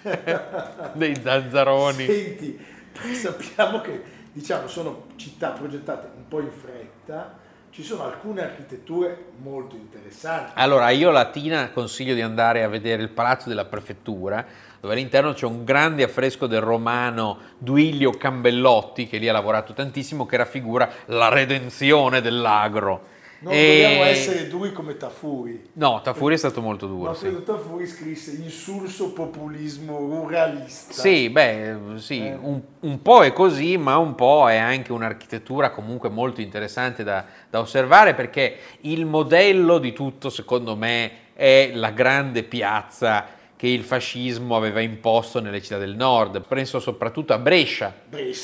Dei 0.94 1.14
zanzaroni. 1.22 2.06
Senti, 2.06 2.58
sappiamo 3.14 3.80
che 3.80 4.02
diciamo 4.32 4.66
sono 4.66 5.06
città 5.14 5.50
progettate 5.50 6.08
un 6.16 6.26
po' 6.26 6.40
in 6.40 6.50
fretta 6.50 7.42
ci 7.74 7.82
sono 7.82 8.04
alcune 8.04 8.42
architetture 8.42 9.32
molto 9.42 9.74
interessanti. 9.74 10.52
Allora, 10.54 10.90
io 10.90 11.08
a 11.08 11.12
Latina 11.12 11.70
consiglio 11.70 12.14
di 12.14 12.20
andare 12.22 12.62
a 12.62 12.68
vedere 12.68 13.02
il 13.02 13.08
Palazzo 13.08 13.48
della 13.48 13.64
Prefettura, 13.64 14.46
dove 14.78 14.94
all'interno 14.94 15.32
c'è 15.32 15.44
un 15.44 15.64
grande 15.64 16.04
affresco 16.04 16.46
del 16.46 16.60
romano 16.60 17.36
Duilio 17.58 18.12
Cambellotti, 18.12 19.08
che 19.08 19.18
lì 19.18 19.28
ha 19.28 19.32
lavorato 19.32 19.72
tantissimo, 19.72 20.24
che 20.24 20.36
raffigura 20.36 20.88
la 21.06 21.30
redenzione 21.30 22.20
dell'agro. 22.20 23.13
Non 23.44 23.52
e... 23.52 23.82
dobbiamo 23.82 24.04
essere 24.04 24.48
duri 24.48 24.72
come 24.72 24.96
Tafuri. 24.96 25.68
No, 25.74 26.00
Tafuri 26.02 26.34
è 26.34 26.38
stato 26.38 26.62
molto 26.62 26.86
duro. 26.86 27.10
No, 27.10 27.14
sì. 27.14 27.42
Tafuri 27.44 27.86
scrisse 27.86 28.30
insulso 28.32 29.12
populismo 29.12 29.98
ruralista. 29.98 30.94
Sì, 30.94 31.28
beh, 31.28 31.76
sì, 31.96 32.24
eh. 32.24 32.34
un, 32.40 32.58
un, 32.80 33.02
po' 33.02 33.22
è 33.22 33.34
così, 33.34 33.76
ma 33.76 33.98
un 33.98 34.14
po' 34.14 34.48
è 34.48 34.56
anche 34.56 34.92
un'architettura 34.92 35.70
comunque 35.72 36.08
molto 36.08 36.40
interessante 36.40 37.04
da, 37.04 37.22
da 37.50 37.60
osservare 37.60 38.14
perché 38.14 38.56
il 38.82 39.04
modello 39.04 39.76
di 39.76 39.92
tutto, 39.92 40.30
secondo 40.30 40.74
me, 40.74 41.10
è 41.34 41.72
la 41.74 41.90
grande 41.90 42.44
piazza 42.44 43.26
che 43.56 43.66
il 43.68 43.82
fascismo 43.82 44.56
aveva 44.56 44.80
imposto 44.80 45.40
nelle 45.40 45.60
città 45.60 45.76
del 45.76 45.96
nord. 45.96 46.42
Penso 46.48 46.80
soprattutto 46.80 47.34
a 47.34 47.38
Brescia, 47.38 47.92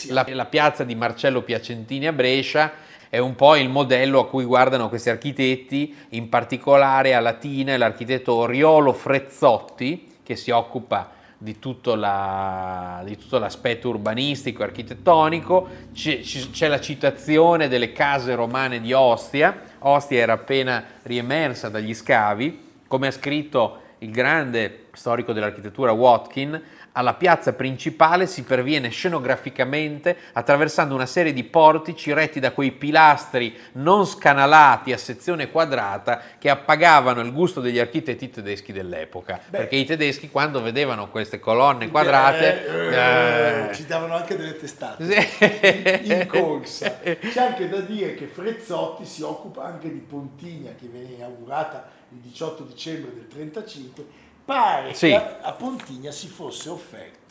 la, 0.08 0.26
la 0.28 0.44
piazza 0.44 0.84
di 0.84 0.94
Marcello 0.94 1.40
Piacentini 1.40 2.06
a 2.06 2.12
Brescia 2.12 2.88
è 3.10 3.18
un 3.18 3.34
po' 3.34 3.56
il 3.56 3.68
modello 3.68 4.20
a 4.20 4.28
cui 4.28 4.44
guardano 4.44 4.88
questi 4.88 5.10
architetti, 5.10 5.94
in 6.10 6.28
particolare 6.28 7.12
a 7.12 7.18
Latina 7.18 7.76
l'architetto 7.76 8.34
Oriolo 8.34 8.92
Frezzotti, 8.92 10.18
che 10.22 10.36
si 10.36 10.52
occupa 10.52 11.10
di 11.36 11.58
tutto, 11.58 11.96
la, 11.96 13.02
di 13.04 13.18
tutto 13.18 13.38
l'aspetto 13.38 13.88
urbanistico 13.88 14.62
e 14.62 14.66
architettonico, 14.66 15.68
c'è, 15.92 16.20
c'è, 16.20 16.68
la 16.68 16.80
citazione 16.80 17.66
delle 17.66 17.92
case 17.92 18.36
romane 18.36 18.80
di 18.80 18.92
Ostia, 18.92 19.60
Ostia 19.80 20.20
era 20.20 20.34
appena 20.34 20.84
riemersa 21.02 21.68
dagli 21.68 21.94
scavi, 21.94 22.68
come 22.86 23.08
ha 23.08 23.10
scritto 23.10 23.78
il 23.98 24.12
grande 24.12 24.86
storico 24.92 25.32
dell'architettura 25.32 25.90
Watkin, 25.90 26.62
alla 26.92 27.14
piazza 27.14 27.52
principale 27.52 28.26
si 28.26 28.42
perviene 28.42 28.88
scenograficamente 28.88 30.16
attraversando 30.32 30.94
una 30.94 31.06
serie 31.06 31.32
di 31.32 31.44
portici 31.44 32.12
retti 32.12 32.40
da 32.40 32.52
quei 32.52 32.72
pilastri 32.72 33.56
non 33.72 34.06
scanalati 34.06 34.92
a 34.92 34.98
sezione 34.98 35.50
quadrata 35.50 36.20
che 36.38 36.48
appagavano 36.48 37.20
il 37.20 37.32
gusto 37.32 37.60
degli 37.60 37.78
architetti 37.78 38.30
tedeschi 38.30 38.72
dell'epoca. 38.72 39.40
Beh, 39.48 39.58
perché 39.58 39.76
i 39.76 39.84
tedeschi 39.84 40.30
quando 40.30 40.62
vedevano 40.62 41.08
queste 41.10 41.38
colonne 41.38 41.88
quadrate... 41.90 42.66
Eh, 42.66 43.68
eh, 43.70 43.74
ci 43.74 43.86
davano 43.86 44.14
anche 44.14 44.36
delle 44.36 44.56
testate 44.56 45.04
sì. 45.04 46.10
in, 46.10 46.20
in 46.20 46.26
corsa. 46.26 46.98
C'è 47.02 47.40
anche 47.40 47.68
da 47.68 47.80
dire 47.80 48.14
che 48.14 48.26
Frezzotti 48.26 49.04
si 49.04 49.22
occupa 49.22 49.64
anche 49.64 49.90
di 49.90 49.98
Pontigna 49.98 50.72
che 50.78 50.86
viene 50.86 51.14
inaugurata 51.14 51.98
il 52.10 52.18
18 52.18 52.64
dicembre 52.64 53.12
del 53.12 53.26
1935 53.30 54.28
pare 54.44 54.94
sì. 54.94 55.08
che 55.08 55.36
a 55.40 55.52
Pontigna 55.52 56.10
si 56.10 56.28
fosse 56.28 56.68
offerto 56.68 57.30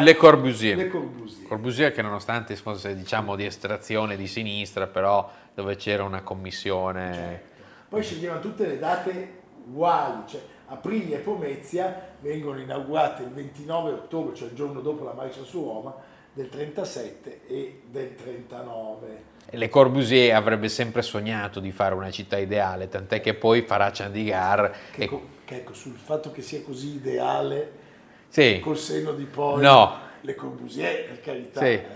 Le 0.00 0.16
Corbusier. 0.16 0.76
Le 0.76 0.88
Corbusier. 0.88 1.46
Corbusier 1.46 1.92
che 1.92 2.00
nonostante 2.00 2.56
fosse 2.56 2.96
diciamo 2.96 3.36
di 3.36 3.44
estrazione 3.44 4.16
di 4.16 4.26
sinistra, 4.26 4.86
però 4.86 5.30
dove 5.54 5.76
c'era 5.76 6.04
una 6.04 6.22
commissione... 6.22 7.12
Certo. 7.12 7.52
Poi 7.90 8.02
sceglievano 8.02 8.40
tutte 8.40 8.66
le 8.66 8.78
date 8.78 9.42
uguali, 9.66 10.22
cioè 10.26 10.40
Aprilia 10.68 11.18
e 11.18 11.20
Pomezia 11.20 12.14
vengono 12.20 12.58
inaugurate 12.58 13.24
il 13.24 13.28
29 13.28 13.90
ottobre, 13.92 14.34
cioè 14.34 14.48
il 14.48 14.54
giorno 14.54 14.80
dopo 14.80 15.04
la 15.04 15.12
marcia 15.12 15.42
su 15.44 15.62
Roma, 15.62 15.94
del 16.32 16.48
37 16.48 17.46
e 17.46 17.82
del 17.86 18.14
39. 18.14 19.32
Le 19.50 19.68
Corbusier 19.68 20.34
avrebbe 20.34 20.68
sempre 20.68 21.02
sognato 21.02 21.60
di 21.60 21.70
fare 21.70 21.94
una 21.94 22.10
città 22.10 22.38
ideale, 22.38 22.88
tant'è 22.88 23.20
che 23.20 23.34
poi 23.34 23.62
farà 23.62 23.90
Chandigarh. 23.92 24.72
Che, 24.90 25.04
e... 25.04 25.20
che 25.44 25.56
ecco, 25.56 25.74
sul 25.74 25.96
fatto 25.96 26.30
che 26.30 26.42
sia 26.42 26.62
così 26.62 26.94
ideale, 26.96 27.72
sì. 28.28 28.60
col 28.60 28.78
senno 28.78 29.12
di 29.12 29.24
poi, 29.24 29.62
no. 29.62 29.98
le 30.20 30.34
Corbusier, 30.34 31.06
per 31.06 31.20
carità, 31.20 31.60
sì. 31.60 31.66
eh? 31.66 31.86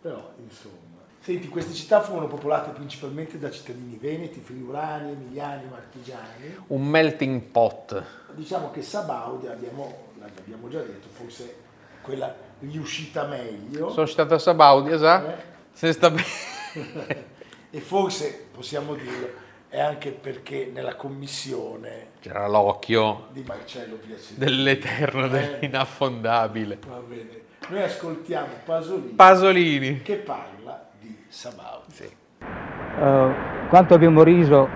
però 0.00 0.32
insomma. 0.38 0.88
Senti, 1.22 1.48
queste 1.48 1.74
città 1.74 2.00
furono 2.00 2.28
popolate 2.28 2.70
principalmente 2.70 3.38
da 3.38 3.50
cittadini 3.50 3.98
veneti, 4.00 4.40
friulani, 4.40 5.10
emiliani, 5.10 5.64
marchigiani. 5.68 6.64
Un 6.68 6.86
melting 6.86 7.42
pot. 7.42 8.02
Diciamo 8.32 8.70
che 8.70 8.80
Sabaudi, 8.80 9.46
abbiamo, 9.46 10.12
l'abbiamo 10.18 10.70
già 10.70 10.80
detto, 10.80 11.08
forse 11.12 11.56
quella 12.00 12.34
riuscita 12.60 13.26
meglio. 13.26 13.90
Sono 13.90 14.06
stato 14.06 14.32
a 14.32 14.38
Sabaudi, 14.38 14.92
esatto. 14.92 15.28
Eh? 15.28 15.42
Se 15.72 15.92
sta 15.92 16.10
bene. 16.10 16.24
e 17.70 17.80
forse 17.80 18.46
possiamo 18.50 18.94
dirlo 18.94 19.48
è 19.70 19.80
anche 19.80 20.10
perché 20.10 20.68
nella 20.74 20.96
commissione 20.96 22.08
c'era 22.20 22.48
l'occhio 22.48 23.28
di 23.30 23.44
Marcello 23.46 23.94
Piacentini 24.04 24.38
dell'eterno, 24.38 25.26
eh, 25.26 25.28
dell'inaffondabile. 25.28 26.78
Va 26.88 27.00
bene. 27.06 27.28
Noi 27.68 27.82
ascoltiamo 27.82 28.48
Pasolini, 28.64 29.12
Pasolini. 29.12 30.02
che 30.02 30.16
parla 30.16 30.88
di 30.98 31.16
Sabaudi. 31.28 31.92
Sì. 31.92 32.10
Uh, 32.40 33.68
quanto 33.68 33.94
abbiamo 33.94 34.24
riso 34.24 34.68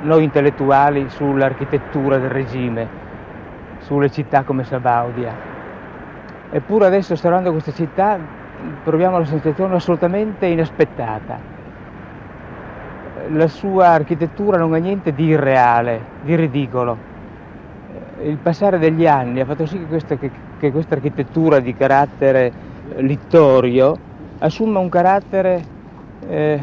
noi 0.00 0.24
intellettuali 0.24 1.08
sull'architettura 1.08 2.18
del 2.18 2.30
regime, 2.30 2.88
sulle 3.78 4.10
città 4.10 4.42
come 4.42 4.64
Sabaudia. 4.64 5.50
Eppure 6.50 6.86
adesso 6.86 7.12
osservando 7.12 7.52
questa 7.52 7.72
città 7.72 8.18
proviamo 8.82 9.18
la 9.18 9.24
sensazione 9.24 9.76
assolutamente 9.76 10.46
inaspettata. 10.46 11.51
La 13.30 13.46
sua 13.46 13.88
architettura 13.88 14.58
non 14.58 14.72
ha 14.74 14.78
niente 14.78 15.12
di 15.12 15.26
irreale, 15.26 16.00
di 16.22 16.34
ridicolo. 16.34 16.98
Il 18.22 18.38
passare 18.38 18.78
degli 18.78 19.06
anni 19.06 19.40
ha 19.40 19.44
fatto 19.44 19.66
sì 19.66 19.78
che 19.78 19.86
questa, 19.86 20.16
che, 20.16 20.30
che 20.58 20.70
questa 20.70 20.94
architettura 20.94 21.60
di 21.60 21.74
carattere 21.74 22.52
littorio 22.96 23.96
assuma 24.38 24.78
un 24.78 24.88
carattere 24.88 25.62
eh, 26.28 26.60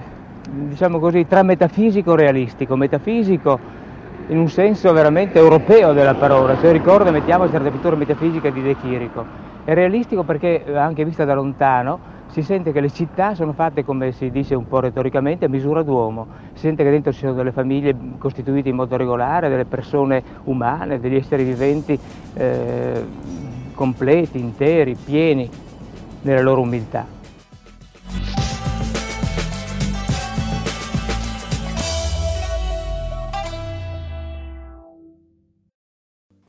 diciamo 0.67 0.99
così, 0.99 1.25
tra 1.27 1.43
metafisico 1.43 2.13
e 2.13 2.17
realistico, 2.17 2.75
metafisico 2.75 3.59
in 4.27 4.37
un 4.37 4.49
senso 4.49 4.91
veramente 4.93 5.39
europeo 5.39 5.93
della 5.93 6.13
parola, 6.13 6.55
se 6.57 6.71
ricordo 6.71 7.11
mettiamo 7.11 7.49
certe 7.49 7.71
pitture 7.71 7.95
metafisiche 7.95 8.51
di 8.51 8.61
De 8.61 8.75
Chirico, 8.75 9.25
è 9.65 9.73
realistico 9.73 10.23
perché 10.23 10.63
anche 10.75 11.05
vista 11.05 11.25
da 11.25 11.33
lontano 11.33 12.17
si 12.29 12.43
sente 12.43 12.71
che 12.71 12.79
le 12.79 12.91
città 12.91 13.33
sono 13.33 13.53
fatte, 13.53 13.83
come 13.83 14.11
si 14.11 14.29
dice 14.29 14.55
un 14.55 14.67
po' 14.67 14.79
retoricamente, 14.79 15.45
a 15.45 15.49
misura 15.49 15.81
d'uomo, 15.81 16.27
si 16.53 16.61
sente 16.61 16.83
che 16.83 16.91
dentro 16.91 17.11
ci 17.11 17.19
sono 17.19 17.33
delle 17.33 17.51
famiglie 17.51 17.95
costituite 18.17 18.69
in 18.69 18.75
modo 18.75 18.95
regolare, 18.95 19.49
delle 19.49 19.65
persone 19.65 20.23
umane, 20.43 20.99
degli 20.99 21.15
esseri 21.15 21.43
viventi 21.43 21.99
eh, 22.35 23.05
completi, 23.73 24.39
interi, 24.39 24.95
pieni 24.95 25.49
nella 26.21 26.41
loro 26.41 26.61
umiltà. 26.61 27.17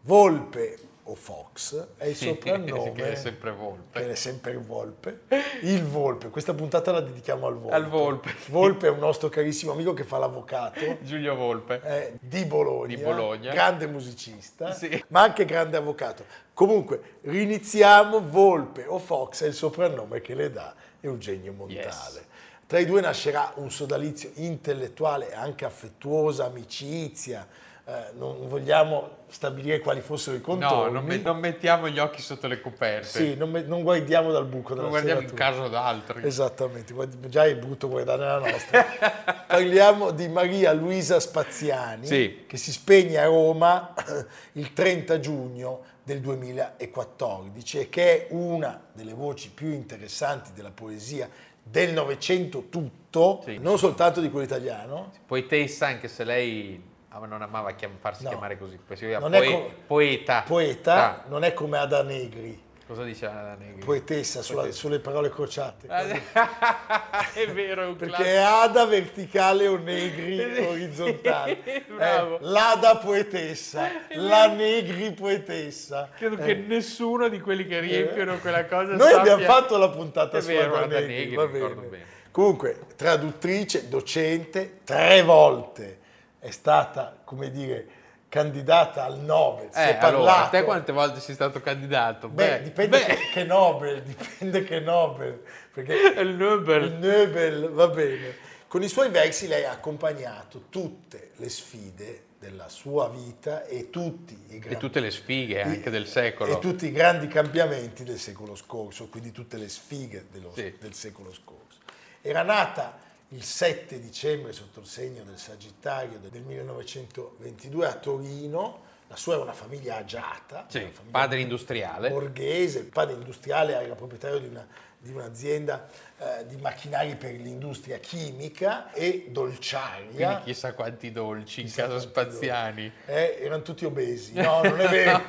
Volpe 0.03 0.90
o 1.11 1.15
Fox 1.15 1.89
è 1.97 2.07
il 2.07 2.15
soprannome 2.17 2.93
che 2.93 3.13
è 3.13 3.15
sempre 3.17 3.51
Volpe. 3.51 4.01
Che 4.01 4.11
è 4.11 4.15
sempre 4.15 4.57
Volpe. 4.57 5.21
Il 5.63 5.85
Volpe, 5.85 6.31
questa 6.31 6.55
puntata 6.55 6.93
la 6.93 7.01
dedichiamo 7.01 7.47
al 7.47 7.55
Volpe. 7.59 7.75
Al 7.75 7.89
Volpe. 7.89 8.35
Volpe 8.49 8.87
è 8.87 8.91
un 8.91 8.99
nostro 8.99 9.29
carissimo 9.29 9.73
amico 9.73 9.93
che 9.93 10.05
fa 10.05 10.19
l'avvocato. 10.19 10.99
Giulio 11.03 11.35
Volpe. 11.35 11.81
È 11.81 12.13
di 12.21 12.45
Bologna. 12.45 12.95
Di 12.95 13.03
Bologna. 13.03 13.53
Grande 13.53 13.87
musicista, 13.87 14.73
sì. 14.73 15.05
ma 15.09 15.23
anche 15.23 15.45
grande 15.45 15.77
avvocato. 15.77 16.25
Comunque, 16.55 17.19
riniziamo 17.23 18.21
Volpe 18.21 18.85
o 18.87 18.99
Fox 18.99 19.43
è 19.43 19.47
il 19.47 19.55
soprannome 19.55 20.21
che 20.21 20.35
le 20.35 20.51
dà 20.51 20.75
Eugenio 21.01 21.53
Montale. 21.53 21.81
Yes. 21.83 22.21
Tra 22.67 22.79
i 22.79 22.85
due 22.85 23.01
nascerà 23.01 23.53
un 23.57 23.69
sodalizio 23.69 24.31
intellettuale, 24.35 25.35
anche 25.35 25.65
affettuosa, 25.65 26.45
amicizia, 26.45 27.45
eh, 27.91 28.13
non 28.17 28.47
vogliamo 28.47 29.19
stabilire 29.27 29.81
quali 29.81 30.01
fossero 30.01 30.37
i 30.37 30.41
contorni. 30.41 30.93
No, 30.93 31.01
non, 31.01 31.05
me, 31.05 31.17
non, 31.19 31.39
mettiamo 31.39 31.89
gli 31.89 31.99
occhi 31.99 32.23
sotto 32.23 32.47
le 32.47 32.61
coperte. 32.61 33.07
Sì, 33.07 33.35
non, 33.35 33.51
me, 33.51 33.63
non 33.63 33.83
guardiamo 33.83 34.31
dal 34.31 34.47
buco 34.47 34.75
della 34.75 34.83
Non 34.83 34.91
guardiamo 34.91 35.21
in 35.21 35.35
caso 35.35 35.67
d'altri. 35.67 36.25
Esattamente, 36.25 36.95
già 37.27 37.47
è 37.47 37.57
brutto 37.57 37.89
guardare 37.89 38.23
la 38.25 38.39
nostra. 38.39 38.85
Parliamo 39.49 40.13
di 40.13 40.29
Maria 40.29 40.73
Luisa 40.73 41.19
Spaziani, 41.19 42.07
sì. 42.07 42.45
che 42.47 42.57
si 42.57 42.71
spegne 42.71 43.19
a 43.19 43.25
Roma 43.25 43.93
il 44.53 44.73
30 44.73 45.19
giugno 45.19 45.83
del 46.05 46.21
2014 46.21 47.79
e 47.79 47.89
che 47.89 48.27
è 48.27 48.27
una 48.31 48.81
delle 48.93 49.15
voci 49.15 49.51
più 49.51 49.73
interessanti 49.73 50.51
della 50.55 50.71
poesia 50.71 51.29
del 51.61 51.93
Novecento 51.93 52.69
tutto, 52.69 53.43
sì. 53.45 53.59
non 53.59 53.79
soltanto 53.79 54.21
di 54.21 54.31
quello 54.31 54.45
italiano. 54.45 55.11
Poetessa, 55.27 55.89
anche 55.89 56.07
se 56.07 56.23
lei 56.23 56.89
non 57.19 57.43
amava 57.43 57.73
chiam- 57.73 57.99
farsi 57.99 58.25
no. 58.25 58.31
chiamare 58.31 58.57
così, 58.57 58.79
poi 58.79 58.97
si 58.97 59.07
poe- 59.07 59.45
com- 59.51 59.75
poeta. 59.87 60.43
Poeta 60.47 60.95
ah. 60.95 61.25
non 61.29 61.45
è 61.45 61.53
come 61.53 61.79
Ada 61.79 62.03
Negri. 62.03 62.69
Cosa 62.91 63.05
dice 63.05 63.27
Ada 63.27 63.57
Negri? 63.57 63.85
Poetessa, 63.85 64.43
sulla, 64.43 64.63
Poetessa. 64.63 64.81
sulle 64.81 64.99
parole 64.99 65.29
crociate. 65.29 65.87
è 67.35 67.47
vero, 67.53 67.83
è 67.83 67.87
un 67.87 67.95
Perché 67.95 68.25
è 68.25 68.37
Ada 68.37 68.85
verticale 68.87 69.69
o 69.69 69.77
Negri 69.77 70.41
orizzontale. 70.67 71.59
Bravo. 71.87 72.39
È 72.39 72.43
l'Ada 72.43 72.97
poetessa, 72.97 73.89
la 74.15 74.49
Negri 74.49 75.13
poetessa. 75.13 76.11
Credo 76.17 76.43
eh. 76.43 76.45
che 76.45 76.55
nessuno 76.55 77.29
di 77.29 77.39
quelli 77.41 77.65
che 77.65 77.79
riempiono 77.79 78.35
eh. 78.35 78.39
quella 78.41 78.67
cosa 78.67 78.97
Noi 78.97 79.13
sappia... 79.13 79.35
abbiamo 79.35 79.53
fatto 79.53 79.77
la 79.77 79.89
puntata 79.89 80.39
è 80.39 80.41
su 80.41 80.49
vero, 80.49 80.75
Ada, 80.75 80.85
Ada 80.85 80.99
Negri, 80.99 81.15
Negri 81.15 81.35
va 81.37 81.47
bene. 81.47 81.75
bene. 81.75 82.05
Comunque, 82.33 82.79
traduttrice, 82.97 83.89
docente, 83.89 84.81
tre 84.85 85.23
volte 85.23 85.99
è 86.41 86.51
stata, 86.51 87.17
come 87.23 87.51
dire, 87.51 87.87
candidata 88.29 89.05
al 89.05 89.19
Nobel. 89.19 89.69
Si 89.71 89.79
eh, 89.79 89.91
è 89.91 89.99
parlato... 89.99 90.17
allora, 90.17 90.49
te 90.49 90.65
quante 90.65 90.93
volte 90.93 91.21
sei 91.21 91.35
stato 91.35 91.61
candidato? 91.61 92.29
Beh, 92.29 92.59
beh 92.59 92.63
dipende 92.63 92.99
beh. 92.99 93.05
Che, 93.05 93.19
che, 93.33 93.45
Nobel, 93.45 94.03
dipende 94.03 94.65
che 94.65 94.81
Nobel. 94.81 95.43
Perché 95.73 95.95
il 96.21 96.35
Nobel. 96.35 96.85
Il 96.85 96.93
Nobel, 96.95 97.69
va 97.69 97.89
bene. 97.89 98.49
Con 98.67 98.83
i 98.83 98.89
suoi 98.89 99.11
versi 99.11 99.49
lei 99.49 99.65
ha 99.65 99.73
accompagnato 99.73 100.65
tutte 100.71 101.33
le 101.37 101.49
sfide 101.49 102.29
della 102.39 102.71
sua 102.71 103.11
vita 103.11 103.65
e, 103.65 103.91
tutti 103.91 104.33
i 104.49 104.59
grandi, 104.59 104.77
e 104.77 104.79
tutte 104.79 105.01
le 105.01 105.11
sfighe 105.11 105.61
anche 105.61 105.91
del 105.91 106.07
secolo. 106.07 106.57
E 106.57 106.59
tutti 106.59 106.87
i 106.87 106.93
grandi 106.93 107.27
cambiamenti 107.27 108.03
del 108.03 108.19
secolo 108.19 108.55
scorso, 108.55 109.09
quindi 109.09 109.31
tutte 109.31 109.59
le 109.59 109.69
sfighe 109.69 110.27
dello, 110.31 110.53
sì. 110.55 110.75
del 110.79 110.95
secolo 110.95 111.33
scorso. 111.35 111.79
Era 112.23 112.43
nata 112.43 112.97
il 113.33 113.45
7 113.45 114.01
dicembre 114.01 114.53
sotto 114.53 114.81
il 114.81 114.87
segno 114.87 115.23
del 115.23 115.39
Sagittario 115.39 116.19
del 116.19 116.43
1922 116.43 117.87
a 117.87 117.95
Torino. 117.95 118.89
La 119.07 119.17
sua 119.17 119.35
era 119.35 119.43
una 119.43 119.53
famiglia 119.53 119.97
agiata, 119.97 120.67
sì, 120.69 120.79
una 120.79 120.91
famiglia 120.91 121.19
padre 121.19 121.41
industriale. 121.41 122.11
Borghese, 122.11 122.79
il 122.79 122.87
padre 122.87 123.15
industriale 123.15 123.75
era 123.75 123.95
proprietario 123.97 124.39
di, 124.39 124.47
una, 124.47 124.65
di 124.99 125.11
un'azienda 125.11 125.89
eh, 126.17 126.47
di 126.47 126.57
macchinari 126.57 127.17
per 127.17 127.33
l'industria 127.33 127.99
chimica 127.99 128.93
e 128.93 129.27
dolciaria. 129.31 130.11
Quindi 130.13 130.43
chissà 130.45 130.75
quanti 130.75 131.11
dolci 131.11 131.63
chissà 131.63 131.83
in 131.83 131.89
casa 131.89 132.01
Spaziani. 132.01 132.93
Eh, 133.07 133.39
erano 133.41 133.63
tutti 133.63 133.85
obesi. 133.85 134.33
No, 134.35 134.63
non 134.63 134.81
è 134.81 134.89
vero. 134.89 135.25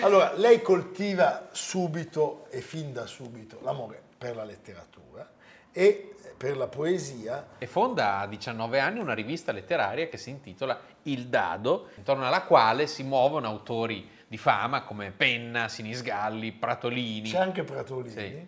allora, 0.00 0.32
lei 0.36 0.62
coltiva 0.62 1.48
subito 1.50 2.46
e 2.50 2.60
fin 2.60 2.92
da 2.92 3.06
subito 3.06 3.58
l'amore 3.62 4.00
per 4.16 4.36
la 4.36 4.44
letteratura 4.44 5.28
e 5.72 6.13
per 6.44 6.58
la 6.58 6.68
poesia. 6.68 7.46
E 7.56 7.66
fonda 7.66 8.18
a 8.18 8.26
19 8.26 8.78
anni 8.78 8.98
una 8.98 9.14
rivista 9.14 9.50
letteraria 9.50 10.08
che 10.08 10.18
si 10.18 10.28
intitola 10.28 10.78
Il 11.04 11.28
Dado, 11.28 11.88
intorno 11.96 12.26
alla 12.26 12.42
quale 12.42 12.86
si 12.86 13.02
muovono 13.02 13.46
autori 13.46 14.06
di 14.26 14.36
fama 14.36 14.82
come 14.82 15.10
Penna, 15.10 15.68
Sinisgalli, 15.68 16.52
Pratolini. 16.52 17.30
C'è 17.30 17.38
anche 17.38 17.64
Pratolini. 17.64 18.10
Sì. 18.10 18.46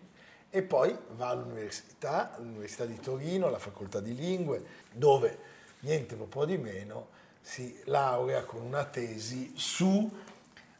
E 0.51 0.63
poi 0.63 0.95
va 1.13 1.29
all'università, 1.29 2.35
all'Università 2.35 2.85
di 2.85 3.01
Torino, 3.01 3.47
alla 3.47 3.59
facoltà 3.59 4.01
di 4.01 4.15
lingue, 4.15 4.63
dove 4.93 5.39
niente 5.81 6.17
un 6.17 6.29
po' 6.29 6.45
di 6.45 6.59
meno 6.59 7.09
si 7.41 7.81
laurea 7.85 8.45
con 8.45 8.61
una 8.61 8.85
tesi 8.85 9.53
su 9.55 10.11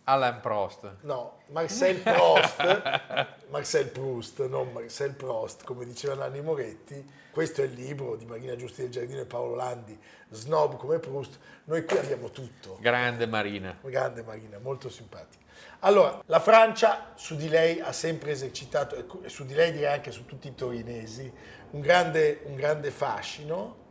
Alain 0.08 0.38
Prost. 0.40 0.98
No, 1.00 1.38
Marcel 1.48 1.96
Prost, 1.96 2.62
Marcel 3.50 3.88
Proust, 3.88 4.46
non 4.46 4.70
Marcel 4.72 5.14
Prost, 5.14 5.64
come 5.64 5.84
diceva 5.84 6.14
Nanni 6.14 6.40
Moretti. 6.40 7.04
Questo 7.32 7.62
è 7.62 7.64
il 7.64 7.72
libro 7.72 8.14
di 8.14 8.24
Marina 8.24 8.54
Giusti 8.54 8.82
del 8.82 8.90
Giardino 8.90 9.22
e 9.22 9.24
Paolo 9.24 9.56
Landi, 9.56 9.98
Snob 10.30 10.76
come 10.76 11.00
Proust. 11.00 11.40
Noi 11.64 11.84
qui 11.84 11.98
abbiamo 11.98 12.30
tutto. 12.30 12.78
Grande 12.80 13.26
Marina. 13.26 13.76
Grande 13.82 14.22
Marina, 14.22 14.58
molto 14.60 14.88
simpatica. 14.88 15.44
Allora, 15.80 16.22
la 16.26 16.40
Francia 16.40 17.12
su 17.16 17.34
di 17.34 17.48
lei 17.48 17.80
ha 17.80 17.92
sempre 17.92 18.30
esercitato, 18.30 19.22
e 19.24 19.28
su 19.28 19.44
di 19.44 19.54
lei 19.54 19.72
direi 19.72 19.92
anche 19.92 20.12
su 20.12 20.24
tutti 20.24 20.46
i 20.46 20.54
torinesi, 20.54 21.32
un 21.70 21.80
grande, 21.80 22.42
un 22.44 22.54
grande 22.54 22.92
fascino 22.92 23.84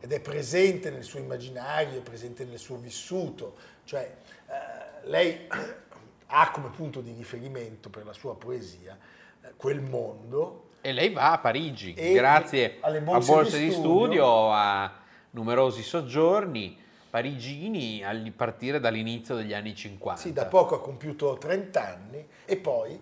ed 0.00 0.12
è 0.12 0.18
presente 0.18 0.90
nel 0.90 1.04
suo 1.04 1.20
immaginario, 1.20 2.00
è 2.00 2.02
presente 2.02 2.44
nel 2.44 2.58
suo 2.58 2.76
vissuto. 2.76 3.54
Cioè, 3.84 4.16
eh, 4.46 4.89
lei 5.04 5.46
ha 6.26 6.50
come 6.50 6.68
punto 6.70 7.00
di 7.00 7.12
riferimento 7.12 7.90
per 7.90 8.04
la 8.04 8.12
sua 8.12 8.36
poesia 8.36 8.96
eh, 9.42 9.52
quel 9.56 9.80
mondo. 9.80 10.68
E 10.80 10.92
lei 10.92 11.10
va 11.10 11.32
a 11.32 11.38
Parigi, 11.38 11.92
grazie 11.92 12.78
a 12.80 13.18
borse 13.20 13.58
di, 13.58 13.66
di 13.66 13.72
studio, 13.72 14.50
a 14.50 14.90
numerosi 15.30 15.82
soggiorni 15.82 16.78
parigini 17.10 18.02
a 18.04 18.16
partire 18.34 18.78
dall'inizio 18.78 19.34
degli 19.34 19.52
anni 19.52 19.74
50. 19.74 20.20
Sì, 20.20 20.32
da 20.32 20.46
poco 20.46 20.76
ha 20.76 20.80
compiuto 20.80 21.36
30 21.36 21.86
anni 21.86 22.26
e 22.44 22.56
poi 22.56 22.98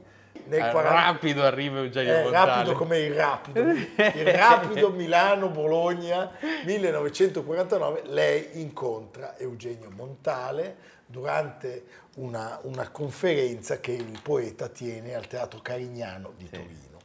nel 0.47 0.65
eh, 0.65 0.71
40... 0.71 0.91
rapido 0.91 1.43
arriva 1.43 1.79
Eugenio 1.79 2.13
eh, 2.13 2.31
rapido 2.31 2.73
come 2.73 2.99
il 3.01 3.15
rapido 3.15 3.61
il 3.61 4.25
rapido 4.25 4.91
Milano 4.91 5.49
Bologna 5.49 6.31
1949 6.65 8.03
lei 8.07 8.61
incontra 8.61 9.37
Eugenio 9.37 9.91
Montale 9.95 10.77
durante 11.11 11.85
una, 12.16 12.61
una, 12.62 12.88
conferenza 12.90 13.81
che 13.81 13.92
il 13.92 14.21
poeta 14.23 14.68
tiene 14.68 15.14
al 15.14 15.27
Teatro 15.27 15.61
Carignano 15.61 16.33
di 16.37 16.49
Torino. 16.49 16.99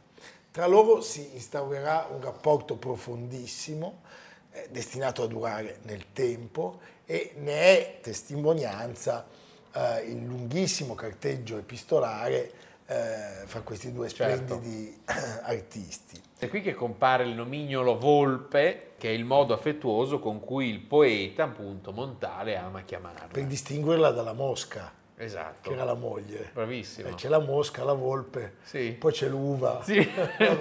Tra 0.52 0.68
loro 0.68 1.02
si 1.02 1.34
instaurerà 1.34 2.08
un 2.12 2.22
rapporto 2.22 2.76
profondissimo 2.76 4.02
è 4.54 4.68
destinato 4.70 5.24
a 5.24 5.28
durare 5.28 5.80
nel 5.84 6.14
tempo 6.14 6.80
e 7.06 7.34
ne 7.38 7.54
è 7.54 8.00
testimonianza 8.02 9.26
eh, 9.74 10.02
il 10.02 10.24
lunghissimo 10.24 10.94
carteggio 10.94 11.58
epistolare 11.58 12.52
eh, 12.94 13.48
fra 13.48 13.62
questi 13.62 13.92
due 13.92 14.08
Certo. 14.10 14.56
splendidi 14.56 15.02
artisti. 15.44 16.22
È 16.38 16.48
qui 16.48 16.62
che 16.62 16.74
compare 16.74 17.24
il 17.24 17.34
nomignolo 17.34 17.98
volpe, 17.98 18.92
che 18.98 19.10
è 19.10 19.12
il 19.12 19.26
modo 19.26 19.54
affettuoso 19.54 20.20
con 20.20 20.40
cui 20.40 20.70
il 20.70 20.80
poeta, 20.80 21.44
appunto, 21.44 21.92
Montale 21.92 22.56
ama 22.56 22.82
chiamarla. 22.84 23.28
Per 23.32 23.46
distinguerla 23.46 24.12
dalla 24.12 24.34
mosca, 24.34 24.92
Esatto. 25.16 25.70
che 25.70 25.76
era 25.76 25.84
la 25.86 25.94
moglie. 25.94 26.50
Bravissimo. 26.54 27.10
Eh, 27.10 27.14
c'è 27.16 27.30
la 27.30 27.40
mosca, 27.40 27.84
la 27.84 27.94
volpe, 27.94 28.56
Sì. 28.64 28.96
poi 29.00 29.12
c'è 29.12 29.28
l'uva. 29.28 29.82
Sì, 29.86 29.96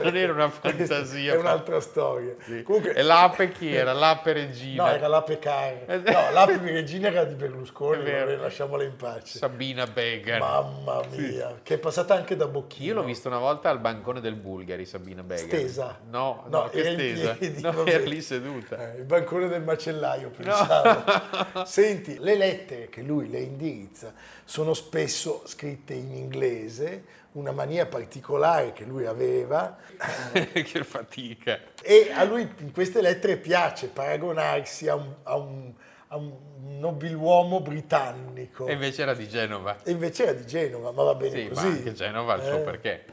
non 0.02 0.16
era 0.16 0.32
una 0.32 0.48
fantasia. 0.50 1.34
È 1.34 1.36
un'altra 1.36 1.80
storia. 1.80 2.34
Sì. 2.44 2.62
Comunque, 2.62 2.94
E 2.94 3.02
l'ape 3.02 3.50
chi 3.52 3.74
era? 3.74 3.92
L'ape 3.92 4.32
regina. 4.32 4.84
No, 4.84 4.90
era 4.90 5.08
l'ape 5.08 5.38
Car. 5.38 5.84
Eh, 5.86 5.96
No, 5.98 6.30
l'ape 6.32 6.58
regina 6.58 7.08
era 7.08 7.24
di 7.24 7.34
Berlusconi, 7.34 8.02
vabbè, 8.04 8.36
lasciamola 8.36 8.82
in 8.84 8.94
pace. 8.96 9.38
Sabina 9.38 9.86
Began. 9.86 10.38
Mamma 10.38 11.00
mia, 11.10 11.58
che 11.62 11.74
è 11.74 11.78
passata 11.78 12.14
anche 12.14 12.36
da 12.36 12.46
Bocchino. 12.46 12.84
Io 12.86 12.94
l'ho 12.94 13.04
vista 13.04 13.28
una 13.28 13.38
volta 13.38 13.70
al 13.70 13.78
bancone 13.80 14.20
del 14.20 14.34
Bulgari, 14.34 14.84
Sabina 14.86 15.22
Began. 15.22 15.46
Stesa? 15.46 15.98
No, 16.10 16.44
No, 16.48 16.60
no, 16.62 16.68
che 16.68 16.80
era 16.80 16.92
stesa. 16.92 17.32
piedi, 17.34 17.60
no, 17.62 17.84
era 17.86 18.04
lì 18.04 18.20
seduta. 18.20 18.92
Eh, 18.92 18.98
il 18.98 19.04
bancone 19.04 19.48
del 19.48 19.62
macellaio, 19.62 20.30
pensavo. 20.30 21.64
Senti, 21.64 22.18
le 22.18 22.36
lettere 22.36 22.88
che 22.88 23.02
lui 23.02 23.28
le 23.30 23.40
indirizza 23.40 24.12
sono 24.52 24.74
spesso 24.74 25.44
scritte 25.46 25.94
in 25.94 26.14
inglese, 26.14 27.04
una 27.32 27.52
mania 27.52 27.86
particolare 27.86 28.74
che 28.74 28.84
lui 28.84 29.06
aveva, 29.06 29.78
che 30.52 30.84
fatica. 30.84 31.58
e 31.82 32.10
a 32.12 32.22
lui 32.24 32.46
in 32.58 32.70
queste 32.70 33.00
lettere 33.00 33.38
piace 33.38 33.86
paragonarsi 33.86 34.88
a 34.88 34.94
un, 34.96 35.14
a 35.22 35.36
un- 35.36 35.72
a 36.08 36.16
un 36.16 36.30
nobiluomo 36.78 37.60
britannico. 37.62 38.66
E 38.66 38.74
invece 38.74 39.00
era 39.00 39.14
di 39.14 39.26
Genova. 39.26 39.78
E 39.82 39.92
invece 39.92 40.24
era 40.24 40.32
di 40.34 40.44
Genova, 40.46 40.92
ma 40.92 41.02
va 41.04 41.14
bene 41.14 41.44
Sì, 41.44 41.48
così. 41.48 41.66
ma 41.66 41.72
anche 41.72 41.92
Genova 41.94 42.34
ha 42.34 42.36
il 42.36 42.42
suo 42.42 42.58
Eh. 42.58 42.60
perché. 42.60 43.04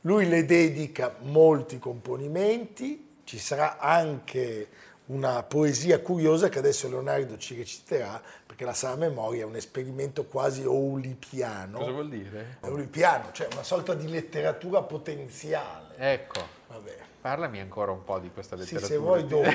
Lui 0.00 0.28
le 0.28 0.44
dedica 0.44 1.14
molti 1.20 1.78
componimenti, 1.78 3.18
ci 3.22 3.38
sarà 3.38 3.78
anche 3.78 4.66
una 5.08 5.42
poesia 5.42 6.00
curiosa 6.00 6.48
che 6.48 6.58
adesso 6.58 6.88
Leonardo 6.88 7.36
ci 7.38 7.56
reciterà, 7.56 8.20
perché 8.46 8.64
la 8.64 8.72
sana 8.74 8.96
memoria 8.96 9.42
è 9.42 9.44
un 9.46 9.56
esperimento 9.56 10.24
quasi 10.24 10.64
oulipiano. 10.64 11.78
Cosa 11.78 11.90
vuol 11.90 12.08
dire? 12.08 12.56
Oulipiano, 12.60 13.30
cioè 13.32 13.48
una 13.52 13.62
sorta 13.62 13.94
di 13.94 14.08
letteratura 14.08 14.82
potenziale. 14.82 15.94
Ecco, 15.96 16.40
Vabbè. 16.68 16.96
parlami 17.20 17.58
ancora 17.60 17.90
un 17.92 18.04
po' 18.04 18.18
di 18.18 18.30
questa 18.32 18.56
Sì, 18.56 18.74
letteratura. 18.74 18.88
se 18.92 18.96
vuoi 18.98 19.26
dopo. 19.26 19.48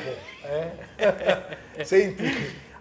eh. 1.75 1.85
Senti, 1.85 2.31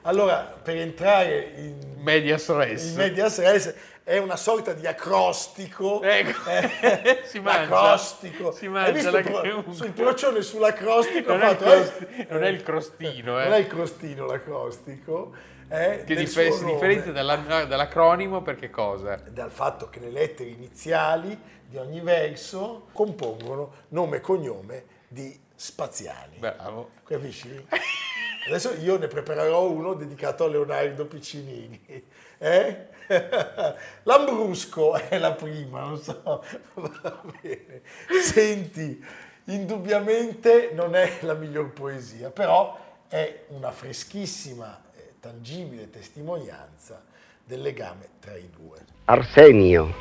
allora 0.02 0.38
per 0.62 0.76
entrare 0.76 1.52
in, 1.56 1.94
Medias 1.98 2.48
in 2.48 2.56
res. 2.56 2.94
medias 2.94 3.38
res 3.40 3.74
è 4.04 4.18
una 4.18 4.36
sorta 4.36 4.72
di 4.72 4.84
acrostico. 4.86 6.02
Ecco, 6.02 6.50
Eh, 6.50 7.20
si 7.24 7.38
mangia. 7.38 7.60
l'acrostico. 7.60 8.50
Si 8.52 8.64
Hai 8.66 8.70
mangia 8.72 8.90
visto 8.90 9.10
la 9.12 9.18
il 9.20 9.24
pro- 9.30 9.72
sul 9.72 9.92
procione 9.92 10.42
sull'acrostico 10.42 11.32
Non 11.32 11.42
ha 11.42 11.48
è 11.48 11.50
il 11.50 11.56
fatto, 11.56 11.72
eh, 11.72 11.76
crosti- 11.76 12.26
non 12.30 12.42
è 12.44 12.48
il 12.48 12.62
crostino, 12.62 13.40
eh. 13.40 13.44
non 13.44 13.52
è 13.52 13.58
il 13.58 13.66
crostino 13.68 14.26
l'acrostico, 14.26 15.32
eh, 15.68 16.02
Che 16.04 16.14
differ- 16.16 16.52
si 16.52 16.64
differenzia 16.64 17.12
dalla- 17.12 17.64
dall'acronimo 17.64 18.42
perché 18.42 18.70
cosa? 18.70 19.14
dal 19.28 19.50
fatto 19.52 19.88
che 19.88 20.00
le 20.00 20.10
lettere 20.10 20.50
iniziali 20.50 21.38
di 21.64 21.76
ogni 21.78 22.00
verso 22.00 22.88
compongono 22.92 23.72
nome 23.90 24.16
e 24.16 24.20
cognome 24.20 24.84
di 25.06 25.38
spaziali. 25.54 26.38
Bravo. 26.38 26.90
Capisci? 27.06 27.66
Adesso 28.46 28.74
io 28.80 28.98
ne 28.98 29.06
preparerò 29.06 29.70
uno 29.70 29.94
dedicato 29.94 30.44
a 30.44 30.48
Leonardo 30.48 31.06
Piccinini. 31.06 31.80
Eh? 32.42 32.88
Lambrusco 34.02 34.94
è 34.94 35.16
la 35.18 35.30
prima, 35.30 35.82
non 35.82 35.96
so. 35.96 36.42
Va 36.74 37.22
bene. 37.40 37.82
Senti, 38.20 39.00
indubbiamente 39.44 40.70
non 40.74 40.96
è 40.96 41.18
la 41.20 41.34
miglior 41.34 41.70
poesia, 41.70 42.30
però 42.30 42.76
è 43.06 43.44
una 43.50 43.70
freschissima, 43.70 44.82
eh, 44.96 45.12
tangibile 45.20 45.88
testimonianza 45.88 47.00
del 47.44 47.60
legame 47.60 48.08
tra 48.18 48.36
i 48.36 48.50
due. 48.50 48.78
Arsenio, 49.04 49.94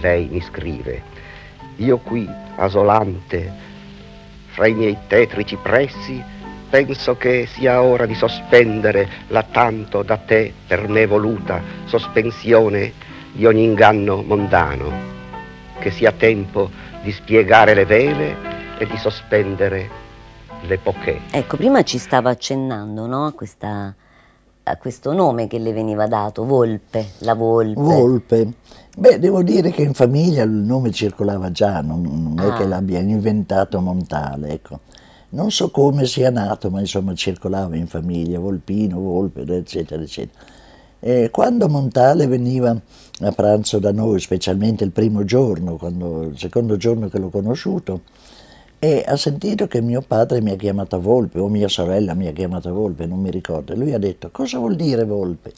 lei 0.00 0.26
mi 0.26 0.40
scrive, 0.40 1.02
io 1.76 1.98
qui, 1.98 2.28
asolante, 2.56 3.52
fra 4.48 4.66
i 4.66 4.74
miei 4.74 4.98
tetrici 5.06 5.56
pressi, 5.56 6.34
penso 6.68 7.16
che 7.16 7.46
sia 7.46 7.82
ora 7.82 8.06
di 8.06 8.14
sospendere 8.14 9.08
la 9.28 9.42
tanto 9.42 10.02
da 10.02 10.16
te 10.16 10.52
per 10.66 10.88
me 10.88 11.06
voluta 11.06 11.60
sospensione 11.84 12.92
di 13.32 13.44
ogni 13.46 13.64
inganno 13.64 14.22
mondano, 14.22 14.90
che 15.78 15.90
sia 15.90 16.12
tempo 16.12 16.70
di 17.02 17.12
spiegare 17.12 17.74
le 17.74 17.84
vele 17.84 18.36
e 18.78 18.86
di 18.86 18.96
sospendere 18.96 19.88
le 20.62 20.78
poche. 20.78 21.20
Ecco, 21.30 21.56
prima 21.56 21.82
ci 21.82 21.98
stava 21.98 22.30
accennando 22.30 23.06
no, 23.06 23.26
a, 23.26 23.32
questa- 23.32 23.94
a 24.64 24.76
questo 24.78 25.12
nome 25.12 25.46
che 25.46 25.58
le 25.58 25.72
veniva 25.72 26.06
dato, 26.06 26.44
Volpe, 26.44 27.10
la 27.18 27.34
Volpe. 27.34 27.80
Volpe. 27.80 28.52
Beh, 28.96 29.18
devo 29.18 29.42
dire 29.42 29.70
che 29.70 29.82
in 29.82 29.92
famiglia 29.92 30.42
il 30.42 30.50
nome 30.50 30.90
circolava 30.90 31.52
già, 31.52 31.82
non, 31.82 32.00
non 32.02 32.44
è 32.44 32.48
Ah. 32.50 32.56
che 32.56 32.64
l'abbia 32.66 32.98
inventato 32.98 33.78
Montale, 33.80 34.48
ecco. 34.48 34.80
Non 35.36 35.50
so 35.50 35.70
come 35.70 36.06
sia 36.06 36.30
nato, 36.30 36.70
ma 36.70 36.80
insomma 36.80 37.14
circolava 37.14 37.76
in 37.76 37.86
famiglia, 37.86 38.38
Volpino, 38.38 38.98
Volpe, 38.98 39.42
eccetera, 39.42 40.00
eccetera. 40.00 40.42
E 40.98 41.28
quando 41.30 41.68
Montale 41.68 42.26
veniva 42.26 42.70
a 42.70 43.32
pranzo 43.32 43.78
da 43.78 43.92
noi, 43.92 44.18
specialmente 44.18 44.82
il 44.82 44.92
primo 44.92 45.24
giorno, 45.24 45.76
quando- 45.76 46.22
il 46.22 46.38
secondo 46.38 46.78
giorno 46.78 47.08
che 47.08 47.18
l'ho 47.18 47.28
conosciuto, 47.28 48.00
e 48.78 49.04
ha 49.06 49.16
sentito 49.16 49.66
che 49.66 49.82
mio 49.82 50.00
padre 50.00 50.40
mi 50.40 50.52
ha 50.52 50.56
chiamata 50.56 50.96
Volpe, 50.96 51.38
o 51.38 51.48
mia 51.48 51.68
sorella 51.68 52.14
mi 52.14 52.28
ha 52.28 52.32
chiamata 52.32 52.72
Volpe, 52.72 53.04
non 53.04 53.20
mi 53.20 53.30
ricordo, 53.30 53.74
lui 53.74 53.92
ha 53.92 53.98
detto, 53.98 54.30
cosa 54.32 54.56
vuol 54.56 54.74
dire 54.74 55.04
Volpe? 55.04 55.52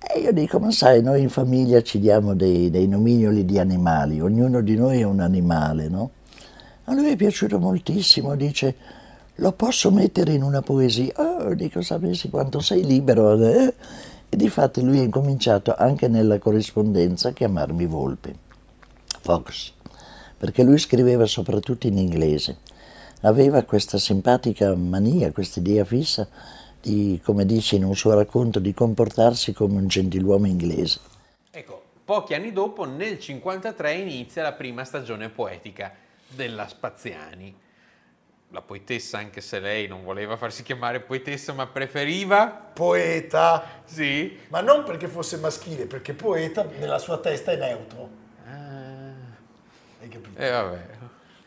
E 0.00 0.20
io 0.20 0.32
dico, 0.32 0.58
ma 0.58 0.70
sai, 0.70 1.02
noi 1.02 1.20
in 1.20 1.28
famiglia 1.28 1.82
ci 1.82 1.98
diamo 1.98 2.34
dei, 2.34 2.70
dei 2.70 2.88
nomignoli 2.88 3.44
di 3.44 3.58
animali, 3.58 4.18
ognuno 4.18 4.62
di 4.62 4.76
noi 4.76 5.00
è 5.00 5.04
un 5.04 5.20
animale, 5.20 5.88
no? 5.88 6.10
A 6.88 6.94
lui 6.94 7.10
è 7.10 7.16
piaciuto 7.16 7.58
moltissimo, 7.58 8.34
dice, 8.34 8.74
lo 9.34 9.52
posso 9.52 9.90
mettere 9.90 10.32
in 10.32 10.42
una 10.42 10.62
poesia? 10.62 11.12
Oh, 11.16 11.52
dico, 11.52 11.82
sapessi 11.82 12.30
quanto 12.30 12.60
sei 12.60 12.82
libero. 12.82 13.38
eh?" 13.44 13.74
E 14.30 14.36
difatti 14.36 14.82
lui 14.82 14.98
ha 15.00 15.02
incominciato 15.02 15.74
anche 15.76 16.08
nella 16.08 16.38
corrispondenza 16.38 17.28
a 17.28 17.32
chiamarmi 17.32 17.84
Volpe, 17.84 18.34
Fox, 19.20 19.72
perché 20.38 20.62
lui 20.62 20.78
scriveva 20.78 21.26
soprattutto 21.26 21.86
in 21.86 21.98
inglese. 21.98 22.56
Aveva 23.20 23.62
questa 23.64 23.98
simpatica 23.98 24.74
mania, 24.74 25.30
questa 25.30 25.60
idea 25.60 25.84
fissa 25.84 26.26
di, 26.80 27.20
come 27.22 27.44
dice 27.44 27.76
in 27.76 27.84
un 27.84 27.94
suo 27.94 28.14
racconto, 28.14 28.60
di 28.60 28.72
comportarsi 28.72 29.52
come 29.52 29.76
un 29.76 29.88
gentiluomo 29.88 30.46
inglese. 30.46 31.00
Ecco, 31.50 31.82
pochi 32.02 32.32
anni 32.32 32.50
dopo, 32.50 32.86
nel 32.86 33.18
53, 33.18 33.92
inizia 33.92 34.42
la 34.42 34.52
prima 34.52 34.84
stagione 34.84 35.28
poetica 35.28 36.06
della 36.28 36.68
Spaziani. 36.68 37.54
La 38.50 38.62
poetessa, 38.62 39.18
anche 39.18 39.42
se 39.42 39.60
lei 39.60 39.86
non 39.86 40.04
voleva 40.04 40.36
farsi 40.36 40.62
chiamare 40.62 41.00
poetessa, 41.00 41.52
ma 41.52 41.66
preferiva, 41.66 42.46
Poeta, 42.46 43.82
sì, 43.84 44.38
ma 44.48 44.60
non 44.62 44.84
perché 44.84 45.06
fosse 45.06 45.36
maschile, 45.36 45.84
perché 45.84 46.14
poeta 46.14 46.64
nella 46.78 46.98
sua 46.98 47.18
testa 47.18 47.52
è 47.52 47.56
neutro. 47.56 48.08
Hai 50.00 50.08
capito? 50.08 50.38
E 50.40 50.46
Eh, 50.46 50.50
vabbè. 50.50 50.86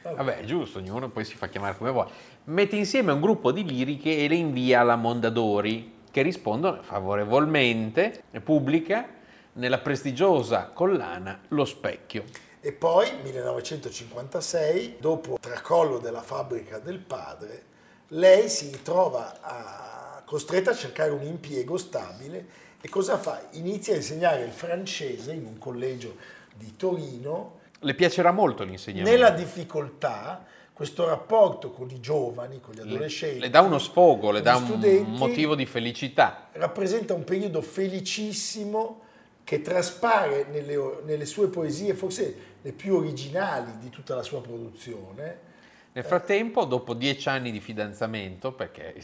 Vabbè, 0.04 0.40
è 0.40 0.44
giusto, 0.44 0.80
ognuno 0.80 1.10
poi 1.10 1.24
si 1.26 1.36
fa 1.36 1.48
chiamare 1.48 1.78
come 1.78 1.92
vuole. 1.92 2.10
Mette 2.46 2.76
insieme 2.76 3.12
un 3.12 3.22
gruppo 3.22 3.52
di 3.52 3.64
liriche 3.64 4.18
e 4.18 4.28
le 4.28 4.36
invia 4.36 4.82
alla 4.82 4.96
Mondadori, 4.96 6.00
che 6.12 6.22
rispondono 6.22 6.82
favorevolmente 6.82 8.24
e 8.32 8.42
pubblica 8.42 9.08
nella 9.54 9.78
prestigiosa 9.78 10.70
collana 10.74 11.40
Lo 11.50 11.66
Specchio. 11.66 12.24
E 12.64 12.72
poi, 12.74 13.10
1956, 13.24 14.98
dopo 15.00 15.34
il 15.34 15.40
tracollo 15.40 15.98
della 15.98 16.22
fabbrica 16.22 16.78
del 16.78 17.00
padre, 17.00 17.64
lei 18.10 18.50
si 18.50 18.70
ritrova 18.70 19.40
a- 19.42 20.22
costretta 20.24 20.70
a 20.70 20.76
cercare 20.76 21.10
un 21.10 21.24
impiego 21.24 21.76
stabile 21.78 22.46
e 22.80 22.88
cosa 22.88 23.18
fa? 23.18 23.48
Inizia 23.54 23.94
a 23.94 23.98
insegnare 23.98 24.44
il 24.44 24.52
francese 24.52 25.34
in 25.34 25.46
un 25.46 25.58
collegio 25.58 26.16
di 26.54 26.76
Torino. 26.76 27.62
Le 27.80 27.96
piacerà 27.96 28.32
molto 28.32 28.64
l'insegnamento. 28.64 29.10
Nella 29.10 29.32
difficoltà, 29.32 30.46
questo 30.72 31.08
rapporto 31.08 31.72
con 31.72 31.90
i 31.90 32.00
giovani, 32.00 32.60
con 32.62 32.76
gli 32.76 32.78
le, 32.78 32.84
adolescenti, 32.84 33.40
le 33.40 33.50
dà 33.50 33.62
uno 33.62 33.80
sfogo, 33.80 34.30
le 34.30 34.44
dà 34.44 34.58
un 34.58 35.16
motivo 35.18 35.56
di 35.56 35.66
felicità. 35.66 36.50
rappresenta 36.52 37.16
un 37.16 37.24
periodo 37.24 37.64
felicissimo 37.64 39.10
che 39.44 39.62
traspare 39.62 40.46
nelle, 40.50 40.78
nelle 41.04 41.26
sue 41.26 41.48
poesie, 41.48 41.94
forse 41.94 42.51
le 42.62 42.72
più 42.74 42.96
originali 42.96 43.78
di 43.80 43.90
tutta 43.90 44.16
la 44.16 44.24
sua 44.24 44.42
produzione. 44.42 45.50
Nel 45.94 46.06
frattempo, 46.06 46.64
dopo 46.64 46.94
dieci 46.94 47.28
anni 47.28 47.52
di 47.52 47.60
fidanzamento, 47.60 48.54
perché 48.54 48.96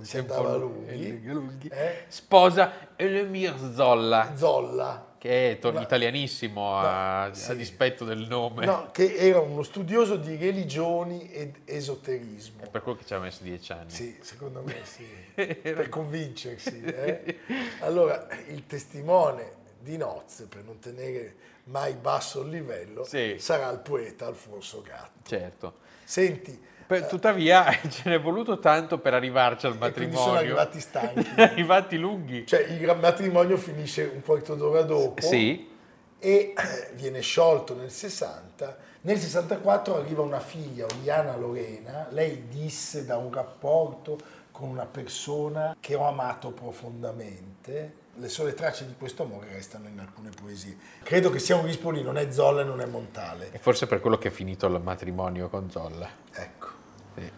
Si 0.00 0.16
andava 0.16 0.56
lunghi, 0.56 1.68
eh? 1.70 2.04
sposa 2.08 2.88
Elemir 2.96 3.54
Zolla, 3.74 4.32
Zolla, 4.34 5.14
che 5.18 5.50
è 5.50 5.58
to- 5.58 5.70
Ma- 5.72 5.82
italianissimo 5.82 6.74
a, 6.74 7.26
No, 7.26 7.34
sì. 7.34 7.50
a 7.50 7.54
dispetto 7.54 8.06
del 8.06 8.26
nome. 8.28 8.64
no, 8.64 8.88
che 8.92 9.14
era 9.16 9.40
uno 9.40 9.62
studioso 9.62 10.16
di 10.16 10.36
religioni 10.36 11.30
ed 11.30 11.56
esoterismo. 11.66 12.62
È 12.64 12.68
per 12.70 12.80
quello 12.82 12.96
che 12.96 13.04
ci 13.04 13.12
ha 13.12 13.18
messo 13.18 13.42
dieci 13.42 13.70
anni. 13.72 13.90
Sì, 13.90 14.16
secondo 14.22 14.62
me 14.62 14.76
sì, 14.84 15.04
per 15.34 15.90
convincersi. 15.90 16.80
eh. 16.82 17.38
Allora, 17.80 18.26
il 18.46 18.64
testimone 18.64 19.56
di 19.80 19.96
nozze, 19.96 20.46
per 20.46 20.64
non 20.64 20.78
tenere 20.78 21.34
mai 21.64 21.94
basso 21.94 22.42
il 22.42 22.48
livello, 22.50 23.04
Sì. 23.04 23.36
sarà 23.38 23.70
il 23.70 23.78
poeta 23.78 24.26
Alfonso 24.26 24.82
Gatto. 24.82 25.28
Certo. 25.28 25.74
Senti, 26.04 26.58
Per- 26.86 27.06
tuttavia 27.06 27.70
ce 27.88 28.08
n'è 28.08 28.18
voluto 28.20 28.58
tanto 28.58 28.98
per 28.98 29.12
arrivarci 29.14 29.66
al 29.66 29.76
matrimonio. 29.76 30.18
sono 30.18 30.36
arrivati 30.38 30.80
stanchi. 30.80 31.28
arrivati 31.40 31.96
lunghi. 31.98 32.46
Cioè, 32.46 32.60
il 32.62 32.96
matrimonio 33.00 33.56
finisce 33.58 34.10
un 34.12 34.22
quarto 34.22 34.54
d'ora 34.54 34.82
dopo 34.82 35.20
Sì, 35.20 35.68
e 36.18 36.54
eh, 36.56 36.90
viene 36.94 37.20
sciolto 37.20 37.74
nel 37.74 37.90
60. 37.90 38.86
Nel 39.02 39.18
64 39.18 39.96
arriva 39.96 40.22
una 40.22 40.40
figlia, 40.40 40.86
Oriana 40.86 41.36
Lorena. 41.36 42.06
Lei 42.10 42.48
disse 42.48 43.04
da 43.04 43.16
un 43.18 43.32
rapporto 43.32 44.18
con 44.50 44.68
una 44.70 44.86
persona 44.86 45.76
che 45.78 45.94
ho 45.94 46.04
amato 46.08 46.50
profondamente. 46.50 48.06
Le 48.18 48.28
sole 48.28 48.52
tracce 48.52 48.84
di 48.84 48.94
questo 48.98 49.22
amore 49.22 49.46
restano 49.52 49.86
in 49.86 50.00
alcune 50.00 50.30
poesie. 50.30 50.76
Credo 51.04 51.30
che 51.30 51.38
sia 51.38 51.54
un 51.54 51.64
rispoli, 51.64 52.02
non 52.02 52.18
è 52.18 52.32
Zolla 52.32 52.62
e 52.62 52.64
non 52.64 52.80
è 52.80 52.86
Montale. 52.86 53.50
e 53.52 53.58
forse 53.58 53.86
per 53.86 54.00
quello 54.00 54.18
che 54.18 54.28
è 54.28 54.30
finito 54.32 54.66
il 54.66 54.80
matrimonio 54.80 55.48
con 55.48 55.70
Zolla. 55.70 56.08
Ecco. 56.32 56.68
Sì. 57.14 57.30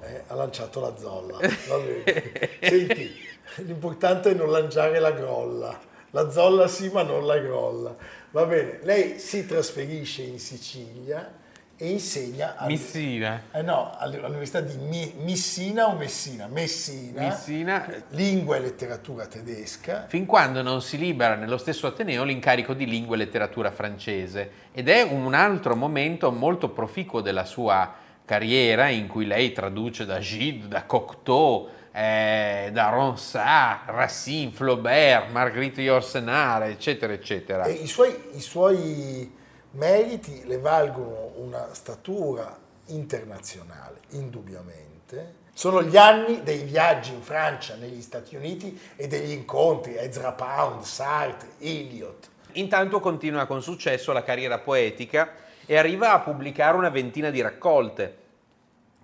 Eh, 0.00 0.24
ha 0.26 0.34
lanciato 0.34 0.80
la 0.80 0.96
zolla. 0.96 1.38
Senti, 2.60 3.12
l'importante 3.58 4.32
è 4.32 4.34
non 4.34 4.50
lanciare 4.50 4.98
la 4.98 5.12
grolla. 5.12 5.78
La 6.10 6.30
zolla 6.30 6.66
sì, 6.66 6.88
ma 6.88 7.02
non 7.02 7.26
la 7.26 7.38
grolla. 7.38 7.94
Va 8.32 8.44
bene, 8.44 8.80
lei 8.82 9.20
si 9.20 9.46
trasferisce 9.46 10.22
in 10.22 10.40
Sicilia 10.40 11.42
e 11.76 11.90
insegna 11.90 12.54
al- 12.56 12.68
Missina. 12.68 13.42
eh 13.50 13.62
no, 13.62 13.92
all- 13.98 14.14
all'Università 14.14 14.60
di 14.60 14.76
Missina 15.22 15.88
o 15.88 15.96
Messina? 15.96 16.46
Messina. 16.46 17.20
Messina. 17.22 17.86
Lingua 18.10 18.56
e 18.56 18.60
letteratura 18.60 19.26
tedesca. 19.26 20.04
Fin 20.06 20.24
quando 20.24 20.62
non 20.62 20.80
si 20.82 20.96
libera 20.98 21.34
nello 21.34 21.58
stesso 21.58 21.86
Ateneo 21.88 22.22
l'incarico 22.24 22.74
di 22.74 22.86
lingua 22.86 23.16
e 23.16 23.18
letteratura 23.18 23.70
francese 23.72 24.50
ed 24.72 24.88
è 24.88 25.02
un 25.02 25.34
altro 25.34 25.74
momento 25.74 26.30
molto 26.30 26.68
proficuo 26.70 27.20
della 27.20 27.44
sua 27.44 27.92
carriera 28.24 28.88
in 28.88 29.06
cui 29.06 29.26
lei 29.26 29.52
traduce 29.52 30.06
da 30.06 30.18
Gide, 30.18 30.68
da 30.68 30.84
Cocteau, 30.84 31.68
eh, 31.92 32.70
da 32.72 32.88
Ronsard, 32.88 33.90
Racine, 33.90 34.50
Flaubert, 34.50 35.30
Marguerite 35.30 35.82
Yourcenar, 35.82 36.62
eccetera, 36.64 37.12
eccetera. 37.12 37.64
E 37.64 37.72
i 37.72 37.86
suoi, 37.86 38.14
i 38.32 38.40
suoi 38.40 39.30
meriti 39.74 40.42
le 40.46 40.58
valgono 40.58 41.32
una 41.36 41.68
statura 41.72 42.58
internazionale, 42.86 44.00
indubbiamente. 44.10 45.42
Sono 45.52 45.82
gli 45.82 45.96
anni 45.96 46.42
dei 46.42 46.64
viaggi 46.64 47.12
in 47.12 47.22
Francia, 47.22 47.76
negli 47.76 48.02
Stati 48.02 48.34
Uniti 48.34 48.78
e 48.96 49.06
degli 49.06 49.30
incontri 49.30 49.96
Ezra 49.96 50.32
Pound, 50.32 50.82
Sartre, 50.82 51.50
Eliot. 51.58 52.28
Intanto 52.52 53.00
continua 53.00 53.46
con 53.46 53.62
successo 53.62 54.12
la 54.12 54.22
carriera 54.22 54.58
poetica 54.58 55.32
e 55.66 55.76
arriva 55.76 56.12
a 56.12 56.20
pubblicare 56.20 56.76
una 56.76 56.90
ventina 56.90 57.30
di 57.30 57.40
raccolte 57.40 58.22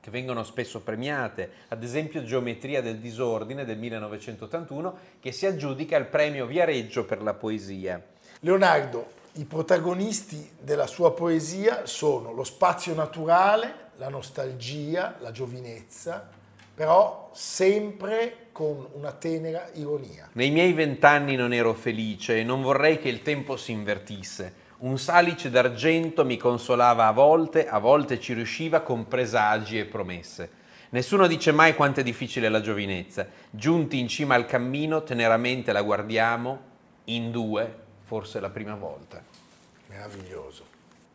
che 0.00 0.10
vengono 0.10 0.42
spesso 0.44 0.80
premiate, 0.80 1.50
ad 1.68 1.82
esempio 1.82 2.24
Geometria 2.24 2.80
del 2.80 2.98
disordine 2.98 3.64
del 3.64 3.76
1981 3.76 4.98
che 5.20 5.30
si 5.30 5.46
aggiudica 5.46 5.96
il 5.96 6.06
premio 6.06 6.46
Viareggio 6.46 7.04
per 7.04 7.22
la 7.22 7.34
poesia. 7.34 8.02
Leonardo, 8.40 9.18
i 9.34 9.44
protagonisti 9.44 10.50
della 10.60 10.88
sua 10.88 11.12
poesia 11.12 11.86
sono 11.86 12.32
lo 12.32 12.42
spazio 12.42 12.94
naturale, 12.94 13.90
la 13.96 14.08
nostalgia, 14.08 15.16
la 15.20 15.30
giovinezza, 15.30 16.28
però 16.74 17.30
sempre 17.32 18.48
con 18.50 18.88
una 18.94 19.12
tenera 19.12 19.70
ironia. 19.74 20.30
Nei 20.32 20.50
miei 20.50 20.72
vent'anni 20.72 21.36
non 21.36 21.52
ero 21.52 21.74
felice 21.74 22.38
e 22.38 22.44
non 22.44 22.62
vorrei 22.62 22.98
che 22.98 23.08
il 23.08 23.22
tempo 23.22 23.56
si 23.56 23.70
invertisse. 23.70 24.68
Un 24.78 24.98
salice 24.98 25.50
d'argento 25.50 26.24
mi 26.24 26.36
consolava 26.36 27.06
a 27.06 27.12
volte, 27.12 27.68
a 27.68 27.78
volte 27.78 28.18
ci 28.18 28.32
riusciva 28.32 28.80
con 28.80 29.06
presagi 29.06 29.78
e 29.78 29.84
promesse. 29.84 30.50
Nessuno 30.90 31.28
dice 31.28 31.52
mai 31.52 31.74
quanto 31.76 32.00
è 32.00 32.02
difficile 32.02 32.48
la 32.48 32.60
giovinezza. 32.60 33.28
Giunti 33.50 33.98
in 33.98 34.08
cima 34.08 34.34
al 34.34 34.46
cammino, 34.46 35.04
teneramente 35.04 35.70
la 35.70 35.82
guardiamo, 35.82 36.68
in 37.04 37.30
due, 37.30 37.88
forse 38.10 38.40
la 38.40 38.50
prima 38.50 38.74
volta. 38.74 39.22
Meraviglioso. 39.86 40.64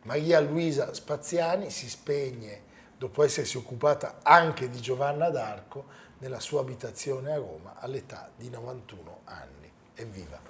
Maria 0.04 0.40
Luisa 0.40 0.94
Spaziani 0.94 1.68
si 1.68 1.90
spegne 1.90 2.60
dopo 2.96 3.22
essersi 3.22 3.58
occupata 3.58 4.20
anche 4.22 4.70
di 4.70 4.80
Giovanna 4.80 5.28
d'Arco 5.28 5.84
nella 6.20 6.40
sua 6.40 6.60
abitazione 6.60 7.32
a 7.32 7.36
Roma 7.36 7.74
all'età 7.78 8.30
di 8.34 8.48
91 8.48 9.20
anni. 9.24 9.70
Evviva! 9.94 10.40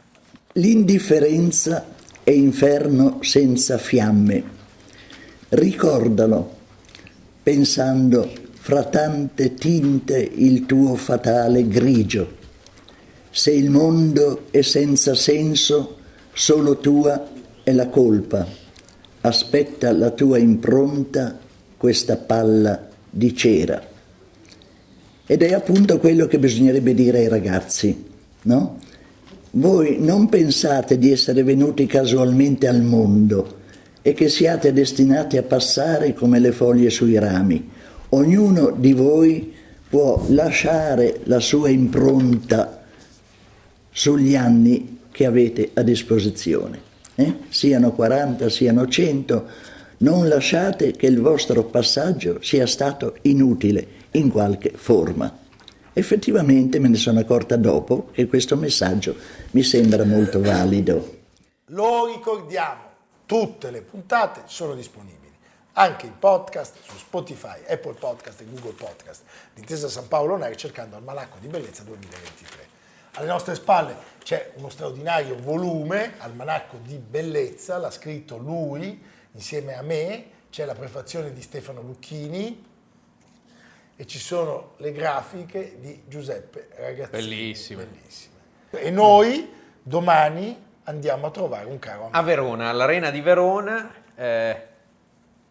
L'indifferenza 0.52 1.84
è 2.22 2.30
inferno 2.30 3.20
senza 3.24 3.76
fiamme. 3.76 4.44
Ricordalo, 5.48 6.58
pensando 7.42 8.30
fra 8.52 8.84
tante 8.84 9.54
tinte 9.54 10.20
il 10.20 10.64
tuo 10.64 10.94
fatale 10.94 11.66
grigio. 11.66 12.36
Se 13.30 13.50
il 13.50 13.68
mondo 13.68 14.46
è 14.52 14.62
senza 14.62 15.16
senso, 15.16 15.95
solo 16.38 16.76
tua 16.76 17.26
è 17.62 17.72
la 17.72 17.88
colpa. 17.88 18.46
Aspetta 19.22 19.90
la 19.92 20.10
tua 20.10 20.36
impronta, 20.36 21.38
questa 21.78 22.16
palla 22.16 22.88
di 23.08 23.34
cera. 23.34 23.82
Ed 25.26 25.42
è 25.42 25.54
appunto 25.54 25.98
quello 25.98 26.26
che 26.26 26.38
bisognerebbe 26.38 26.92
dire 26.92 27.20
ai 27.20 27.28
ragazzi, 27.28 28.04
no? 28.42 28.78
Voi 29.52 29.96
non 29.98 30.28
pensate 30.28 30.98
di 30.98 31.10
essere 31.10 31.42
venuti 31.42 31.86
casualmente 31.86 32.68
al 32.68 32.82
mondo 32.82 33.60
e 34.02 34.12
che 34.12 34.28
siate 34.28 34.74
destinati 34.74 35.38
a 35.38 35.42
passare 35.42 36.12
come 36.12 36.38
le 36.38 36.52
foglie 36.52 36.90
sui 36.90 37.18
rami. 37.18 37.66
Ognuno 38.10 38.72
di 38.76 38.92
voi 38.92 39.54
può 39.88 40.22
lasciare 40.28 41.20
la 41.24 41.40
sua 41.40 41.70
impronta 41.70 42.84
sugli 43.90 44.36
anni 44.36 44.95
che 45.16 45.24
avete 45.24 45.70
a 45.72 45.80
disposizione. 45.80 46.78
eh? 47.14 47.38
Siano 47.48 47.92
40, 47.92 48.50
siano 48.50 48.86
100, 48.86 49.48
non 49.98 50.28
lasciate 50.28 50.90
che 50.92 51.06
il 51.06 51.22
vostro 51.22 51.64
passaggio 51.64 52.36
sia 52.42 52.66
stato 52.66 53.16
inutile 53.22 53.86
in 54.10 54.30
qualche 54.30 54.72
forma. 54.76 55.34
Effettivamente 55.94 56.78
me 56.80 56.88
ne 56.88 56.98
sono 56.98 57.20
accorta 57.20 57.56
dopo 57.56 58.10
che 58.12 58.26
questo 58.26 58.56
messaggio 58.56 59.16
mi 59.52 59.62
sembra 59.62 60.04
molto 60.04 60.42
valido. 60.42 61.20
Lo 61.68 62.12
ricordiamo, 62.14 62.82
tutte 63.24 63.70
le 63.70 63.80
puntate 63.80 64.42
sono 64.44 64.74
disponibili 64.74 65.32
anche 65.78 66.04
in 66.04 66.18
podcast 66.18 66.74
su 66.86 66.98
Spotify, 66.98 67.58
Apple 67.66 67.94
Podcast 67.94 68.42
e 68.42 68.44
Google 68.44 68.72
Podcast 68.72 69.22
di 69.54 69.60
Intesa 69.60 69.88
San 69.88 70.08
Paolo 70.08 70.34
On 70.34 70.42
Air 70.42 70.56
cercando 70.56 70.96
Almanacco 70.96 71.38
di 71.40 71.48
Bellezza 71.48 71.82
2023. 71.84 72.55
Alle 73.18 73.28
nostre 73.28 73.54
spalle 73.54 73.96
c'è 74.22 74.52
uno 74.56 74.68
straordinario 74.68 75.36
volume, 75.40 76.16
Almanacco 76.18 76.76
di 76.82 76.98
Bellezza, 76.98 77.78
l'ha 77.78 77.90
scritto 77.90 78.36
lui 78.36 79.02
insieme 79.32 79.74
a 79.74 79.80
me, 79.80 80.24
c'è 80.50 80.66
la 80.66 80.74
prefazione 80.74 81.32
di 81.32 81.40
Stefano 81.40 81.80
Lucchini 81.80 82.62
e 83.96 84.06
ci 84.06 84.18
sono 84.18 84.74
le 84.78 84.92
grafiche 84.92 85.78
di 85.80 86.02
Giuseppe 86.06 86.68
Ragazzini. 86.76 87.22
Bellissime. 87.22 87.86
Bellissime. 87.86 88.34
E 88.70 88.90
noi 88.90 89.50
domani 89.82 90.62
andiamo 90.84 91.28
a 91.28 91.30
trovare 91.30 91.64
un 91.64 91.78
caro 91.78 92.02
amico. 92.02 92.18
A 92.18 92.22
Verona, 92.22 92.68
all'Arena 92.68 93.10
di 93.10 93.20
Verona, 93.22 93.94
eh, 94.14 94.66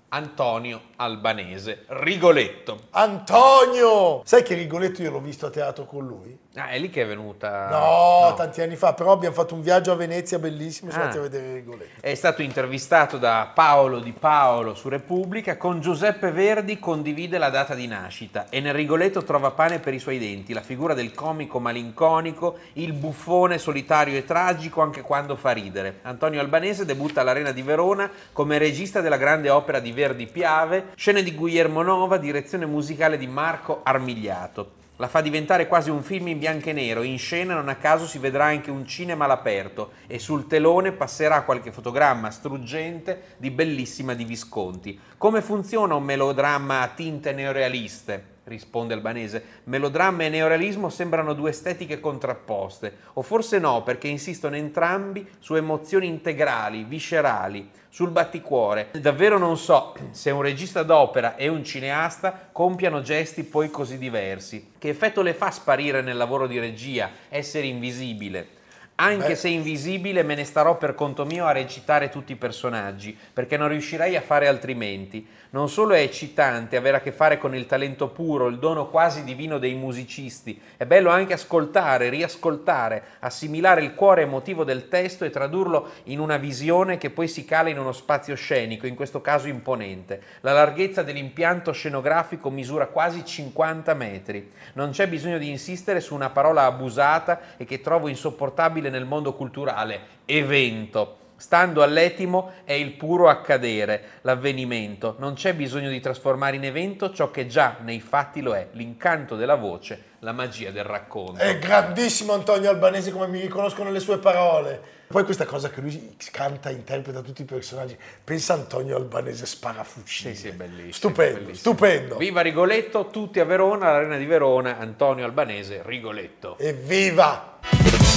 Antonio 0.10 0.82
Albanese, 0.97 1.86
Rigoletto. 1.88 2.89
Antonio! 2.91 4.21
Sai 4.23 4.43
che 4.43 4.54
Rigoletto 4.54 5.01
io 5.01 5.10
l'ho 5.10 5.19
visto 5.19 5.47
a 5.47 5.49
teatro 5.49 5.86
con 5.86 6.06
lui? 6.06 6.43
Ah, 6.57 6.69
è 6.69 6.79
lì 6.79 6.89
che 6.89 7.01
è 7.01 7.05
venuta... 7.05 7.67
No, 7.69 8.33
tanti 8.35 8.61
anni 8.61 8.77
fa, 8.77 8.93
però 8.93 9.11
abbiamo 9.11 9.35
fatto 9.35 9.55
un 9.55 9.61
viaggio 9.61 9.91
a 9.91 9.95
Venezia 9.95 10.39
bellissimo, 10.39 10.89
siamo 10.89 11.05
Ah. 11.05 11.09
andati 11.09 11.25
a 11.25 11.29
vedere 11.29 11.53
Rigoletto. 11.55 11.99
È 11.99 12.15
stato 12.15 12.41
intervistato 12.41 13.17
da 13.17 13.51
Paolo 13.53 13.99
Di 13.99 14.13
Paolo 14.13 14.73
su 14.73 14.87
Repubblica. 14.87 15.57
Con 15.57 15.81
Giuseppe 15.81 16.31
Verdi 16.31 16.79
condivide 16.79 17.37
la 17.37 17.49
data 17.49 17.75
di 17.75 17.87
nascita 17.87 18.45
e 18.49 18.61
nel 18.61 18.73
Rigoletto 18.73 19.23
trova 19.23 19.51
pane 19.51 19.79
per 19.79 19.93
i 19.93 19.99
suoi 19.99 20.17
denti, 20.17 20.53
la 20.53 20.61
figura 20.61 20.93
del 20.93 21.13
comico 21.13 21.59
malinconico, 21.59 22.57
il 22.73 22.93
buffone 22.93 23.57
solitario 23.57 24.17
e 24.17 24.23
tragico 24.23 24.81
anche 24.81 25.01
quando 25.01 25.35
fa 25.35 25.51
ridere. 25.51 25.99
Antonio 26.03 26.39
Albanese 26.39 26.85
debutta 26.85 27.19
all'Arena 27.19 27.51
di 27.51 27.63
Verona 27.63 28.09
come 28.31 28.57
regista 28.57 29.01
della 29.01 29.17
grande 29.17 29.49
opera 29.49 29.79
di 29.79 29.91
Verdi 29.91 30.25
Piave, 30.25 30.85
scene 30.95 31.21
di 31.21 31.35
Guillermo 31.35 31.81
Nova, 31.81 32.15
direzione 32.15 32.65
musicale 32.65 33.17
di 33.17 33.27
Marco 33.27 33.81
Armigliato. 33.83 34.83
La 34.97 35.10
fa 35.10 35.19
diventare 35.19 35.67
quasi 35.67 35.89
un 35.89 36.01
film 36.01 36.27
in 36.27 36.39
bianco 36.39 36.69
e 36.69 36.73
nero, 36.73 37.03
in 37.03 37.17
scena 37.17 37.53
non 37.53 37.67
a 37.67 37.75
caso 37.75 38.08
si 38.08 38.17
vedrà 38.17 38.45
anche 38.45 38.71
un 38.71 38.86
cinema 38.86 39.25
all'aperto 39.25 39.91
e 40.08 40.19
sul 40.19 40.47
telone 40.47 40.93
passerà 40.93 41.41
qualche 41.41 41.73
fotogramma 41.73 42.31
struggente 42.31 43.36
di 43.36 43.51
bellissima 43.51 44.13
di 44.13 44.23
Visconti. 44.23 44.97
Come 45.17 45.41
funziona 45.41 45.95
un 45.95 46.03
melodramma 46.03 46.79
a 46.81 46.88
tinte 46.88 47.34
neorealiste? 47.34 48.34
Risponde 48.45 48.93
Albanese. 48.93 49.43
Melodramma 49.65 50.23
e 50.23 50.29
neorealismo 50.29 50.89
sembrano 50.89 51.34
due 51.34 51.51
estetiche 51.51 51.99
contrapposte, 51.99 52.97
o 53.13 53.21
forse 53.21 53.60
no, 53.60 53.84
perché 53.84 54.08
insistono 54.08 54.55
entrambi 54.55 55.27
su 55.39 55.55
emozioni 55.55 56.08
integrali, 56.08 56.84
viscerali, 56.84 57.69
sul 57.89 58.10
batticuore. 58.10 58.89
Davvero 58.99 59.38
non 59.38 59.58
so 59.58 59.93
se 60.12 60.31
un 60.31 60.41
regista 60.41 60.84
d'opera 60.84 61.36
e 61.36 61.47
un 61.47 61.63
cineasta 61.63 62.49
compiano 62.51 63.01
gesti 63.01 63.43
poi 63.43 63.69
così 63.69 63.97
diversi. 63.97 64.73
Che 64.77 64.89
effetto 64.89 65.21
le 65.21 65.34
fa 65.34 65.49
sparire 65.51 66.01
nel 66.01 66.17
lavoro 66.17 66.47
di 66.47 66.60
regia, 66.60 67.10
essere 67.29 67.67
invisibile? 67.67 68.54
Anche 68.97 69.27
Beh. 69.27 69.36
se 69.36 69.49
invisibile 69.49 70.23
me 70.23 70.36
ne 70.36 70.45
starò 70.45 70.77
per 70.77 70.95
conto 70.95 71.25
mio 71.25 71.45
a 71.45 71.51
recitare 71.51 72.08
tutti 72.08 72.31
i 72.31 72.38
personaggi, 72.38 73.17
perché 73.34 73.58
non 73.58 73.67
riuscirei 73.67 74.15
a 74.15 74.21
fare 74.21 74.47
altrimenti. 74.47 75.27
Non 75.49 75.69
solo 75.69 75.93
è 75.93 75.99
eccitante 75.99 76.77
avere 76.77 76.97
a 76.97 76.99
che 77.01 77.12
fare 77.12 77.38
con 77.38 77.53
il 77.55 77.65
talento 77.65 78.08
puro, 78.08 78.47
il 78.47 78.58
dono 78.58 78.88
quasi 78.88 79.25
divino 79.25 79.58
dei 79.58 79.73
musicisti, 79.73 80.60
è 80.77 80.86
bello 80.86 81.10
anche 81.10 81.34
ascoltare, 81.34 82.10
riascoltare, 82.10 83.03
assimilare 83.19 83.81
il 83.81 83.95
cuore 83.95 84.21
emotivo 84.21 84.63
del 84.63 84.88
testo 84.88 85.25
e 85.25 85.29
tradurlo 85.29 85.89
in 86.05 86.19
una 86.19 86.38
visione 86.38 86.97
che 86.97 87.10
poi 87.10 87.27
si 87.27 87.43
cala 87.43 87.69
in 87.69 87.79
uno 87.79 87.91
spazio 87.91 88.36
scenico, 88.36 88.88
in 88.88 88.95
questo 88.95 89.21
caso 89.21 89.47
imponente. 89.47 90.21
La 90.41 90.53
larghezza 90.53 91.03
dell'impianto 91.03 91.73
scenografico 91.73 92.49
misura 92.49 92.88
quasi 92.88 93.25
50 93.25 93.93
metri. 93.93 94.51
Non 94.73 94.91
c'è 94.91 95.08
bisogno 95.08 95.38
di 95.38 95.49
insistere 95.49 95.99
su 95.99 96.15
una 96.15 96.29
parola 96.29 96.63
abusata 96.63 97.39
e 97.58 97.65
che 97.65 97.81
trovo 97.81 98.08
insopportabile 98.08 98.84
accessibile 98.85 98.89
nel 98.89 99.05
mondo 99.05 99.33
culturale, 99.33 99.99
evento. 100.25 101.17
Stando 101.37 101.83
all'etimo 101.83 102.53
è 102.63 102.71
il 102.71 102.93
puro 102.93 103.27
accadere, 103.27 104.19
l'avvenimento. 104.21 105.15
Non 105.19 105.33
c'è 105.33 105.53
bisogno 105.53 105.89
di 105.89 105.99
trasformare 105.99 106.55
in 106.55 106.63
evento 106.63 107.11
ciò 107.11 107.29
che 107.29 107.45
già 107.45 107.77
nei 107.81 107.99
fatti 107.99 108.41
lo 108.41 108.55
è, 108.55 108.69
l'incanto 108.71 109.35
della 109.35 109.55
voce, 109.55 110.13
la 110.19 110.31
magia 110.31 110.71
del 110.71 110.85
racconto. 110.85 111.41
È 111.41 111.59
grandissimo 111.59 112.31
Antonio 112.31 112.69
Albanese 112.69 113.11
come 113.11 113.27
mi 113.27 113.41
riconoscono 113.41 113.91
le 113.91 113.99
sue 113.99 114.17
parole. 114.17 114.93
Poi 115.07 115.23
questa 115.23 115.45
cosa 115.45 115.69
che 115.69 115.81
lui 115.81 116.15
canta, 116.31 116.69
interpreta 116.69 117.19
tutti 117.19 117.41
i 117.41 117.45
personaggi. 117.45 117.97
Pensa 118.23 118.53
Antonio 118.53 118.95
Albanese 118.95 119.45
sparafucile. 119.45 120.33
Sì, 120.33 120.47
sì, 120.47 120.51
bellissimo. 120.51 120.93
Stupendo, 120.93 121.39
bellissimo. 121.41 121.73
stupendo. 121.75 122.15
Viva 122.15 122.41
Rigoletto, 122.41 123.07
tutti 123.09 123.41
a 123.41 123.45
Verona, 123.45 123.89
all'Arena 123.89 124.17
di 124.17 124.25
Verona, 124.25 124.77
Antonio 124.77 125.25
Albanese, 125.25 125.81
Rigoletto. 125.85 126.57
Evviva! 126.57 127.59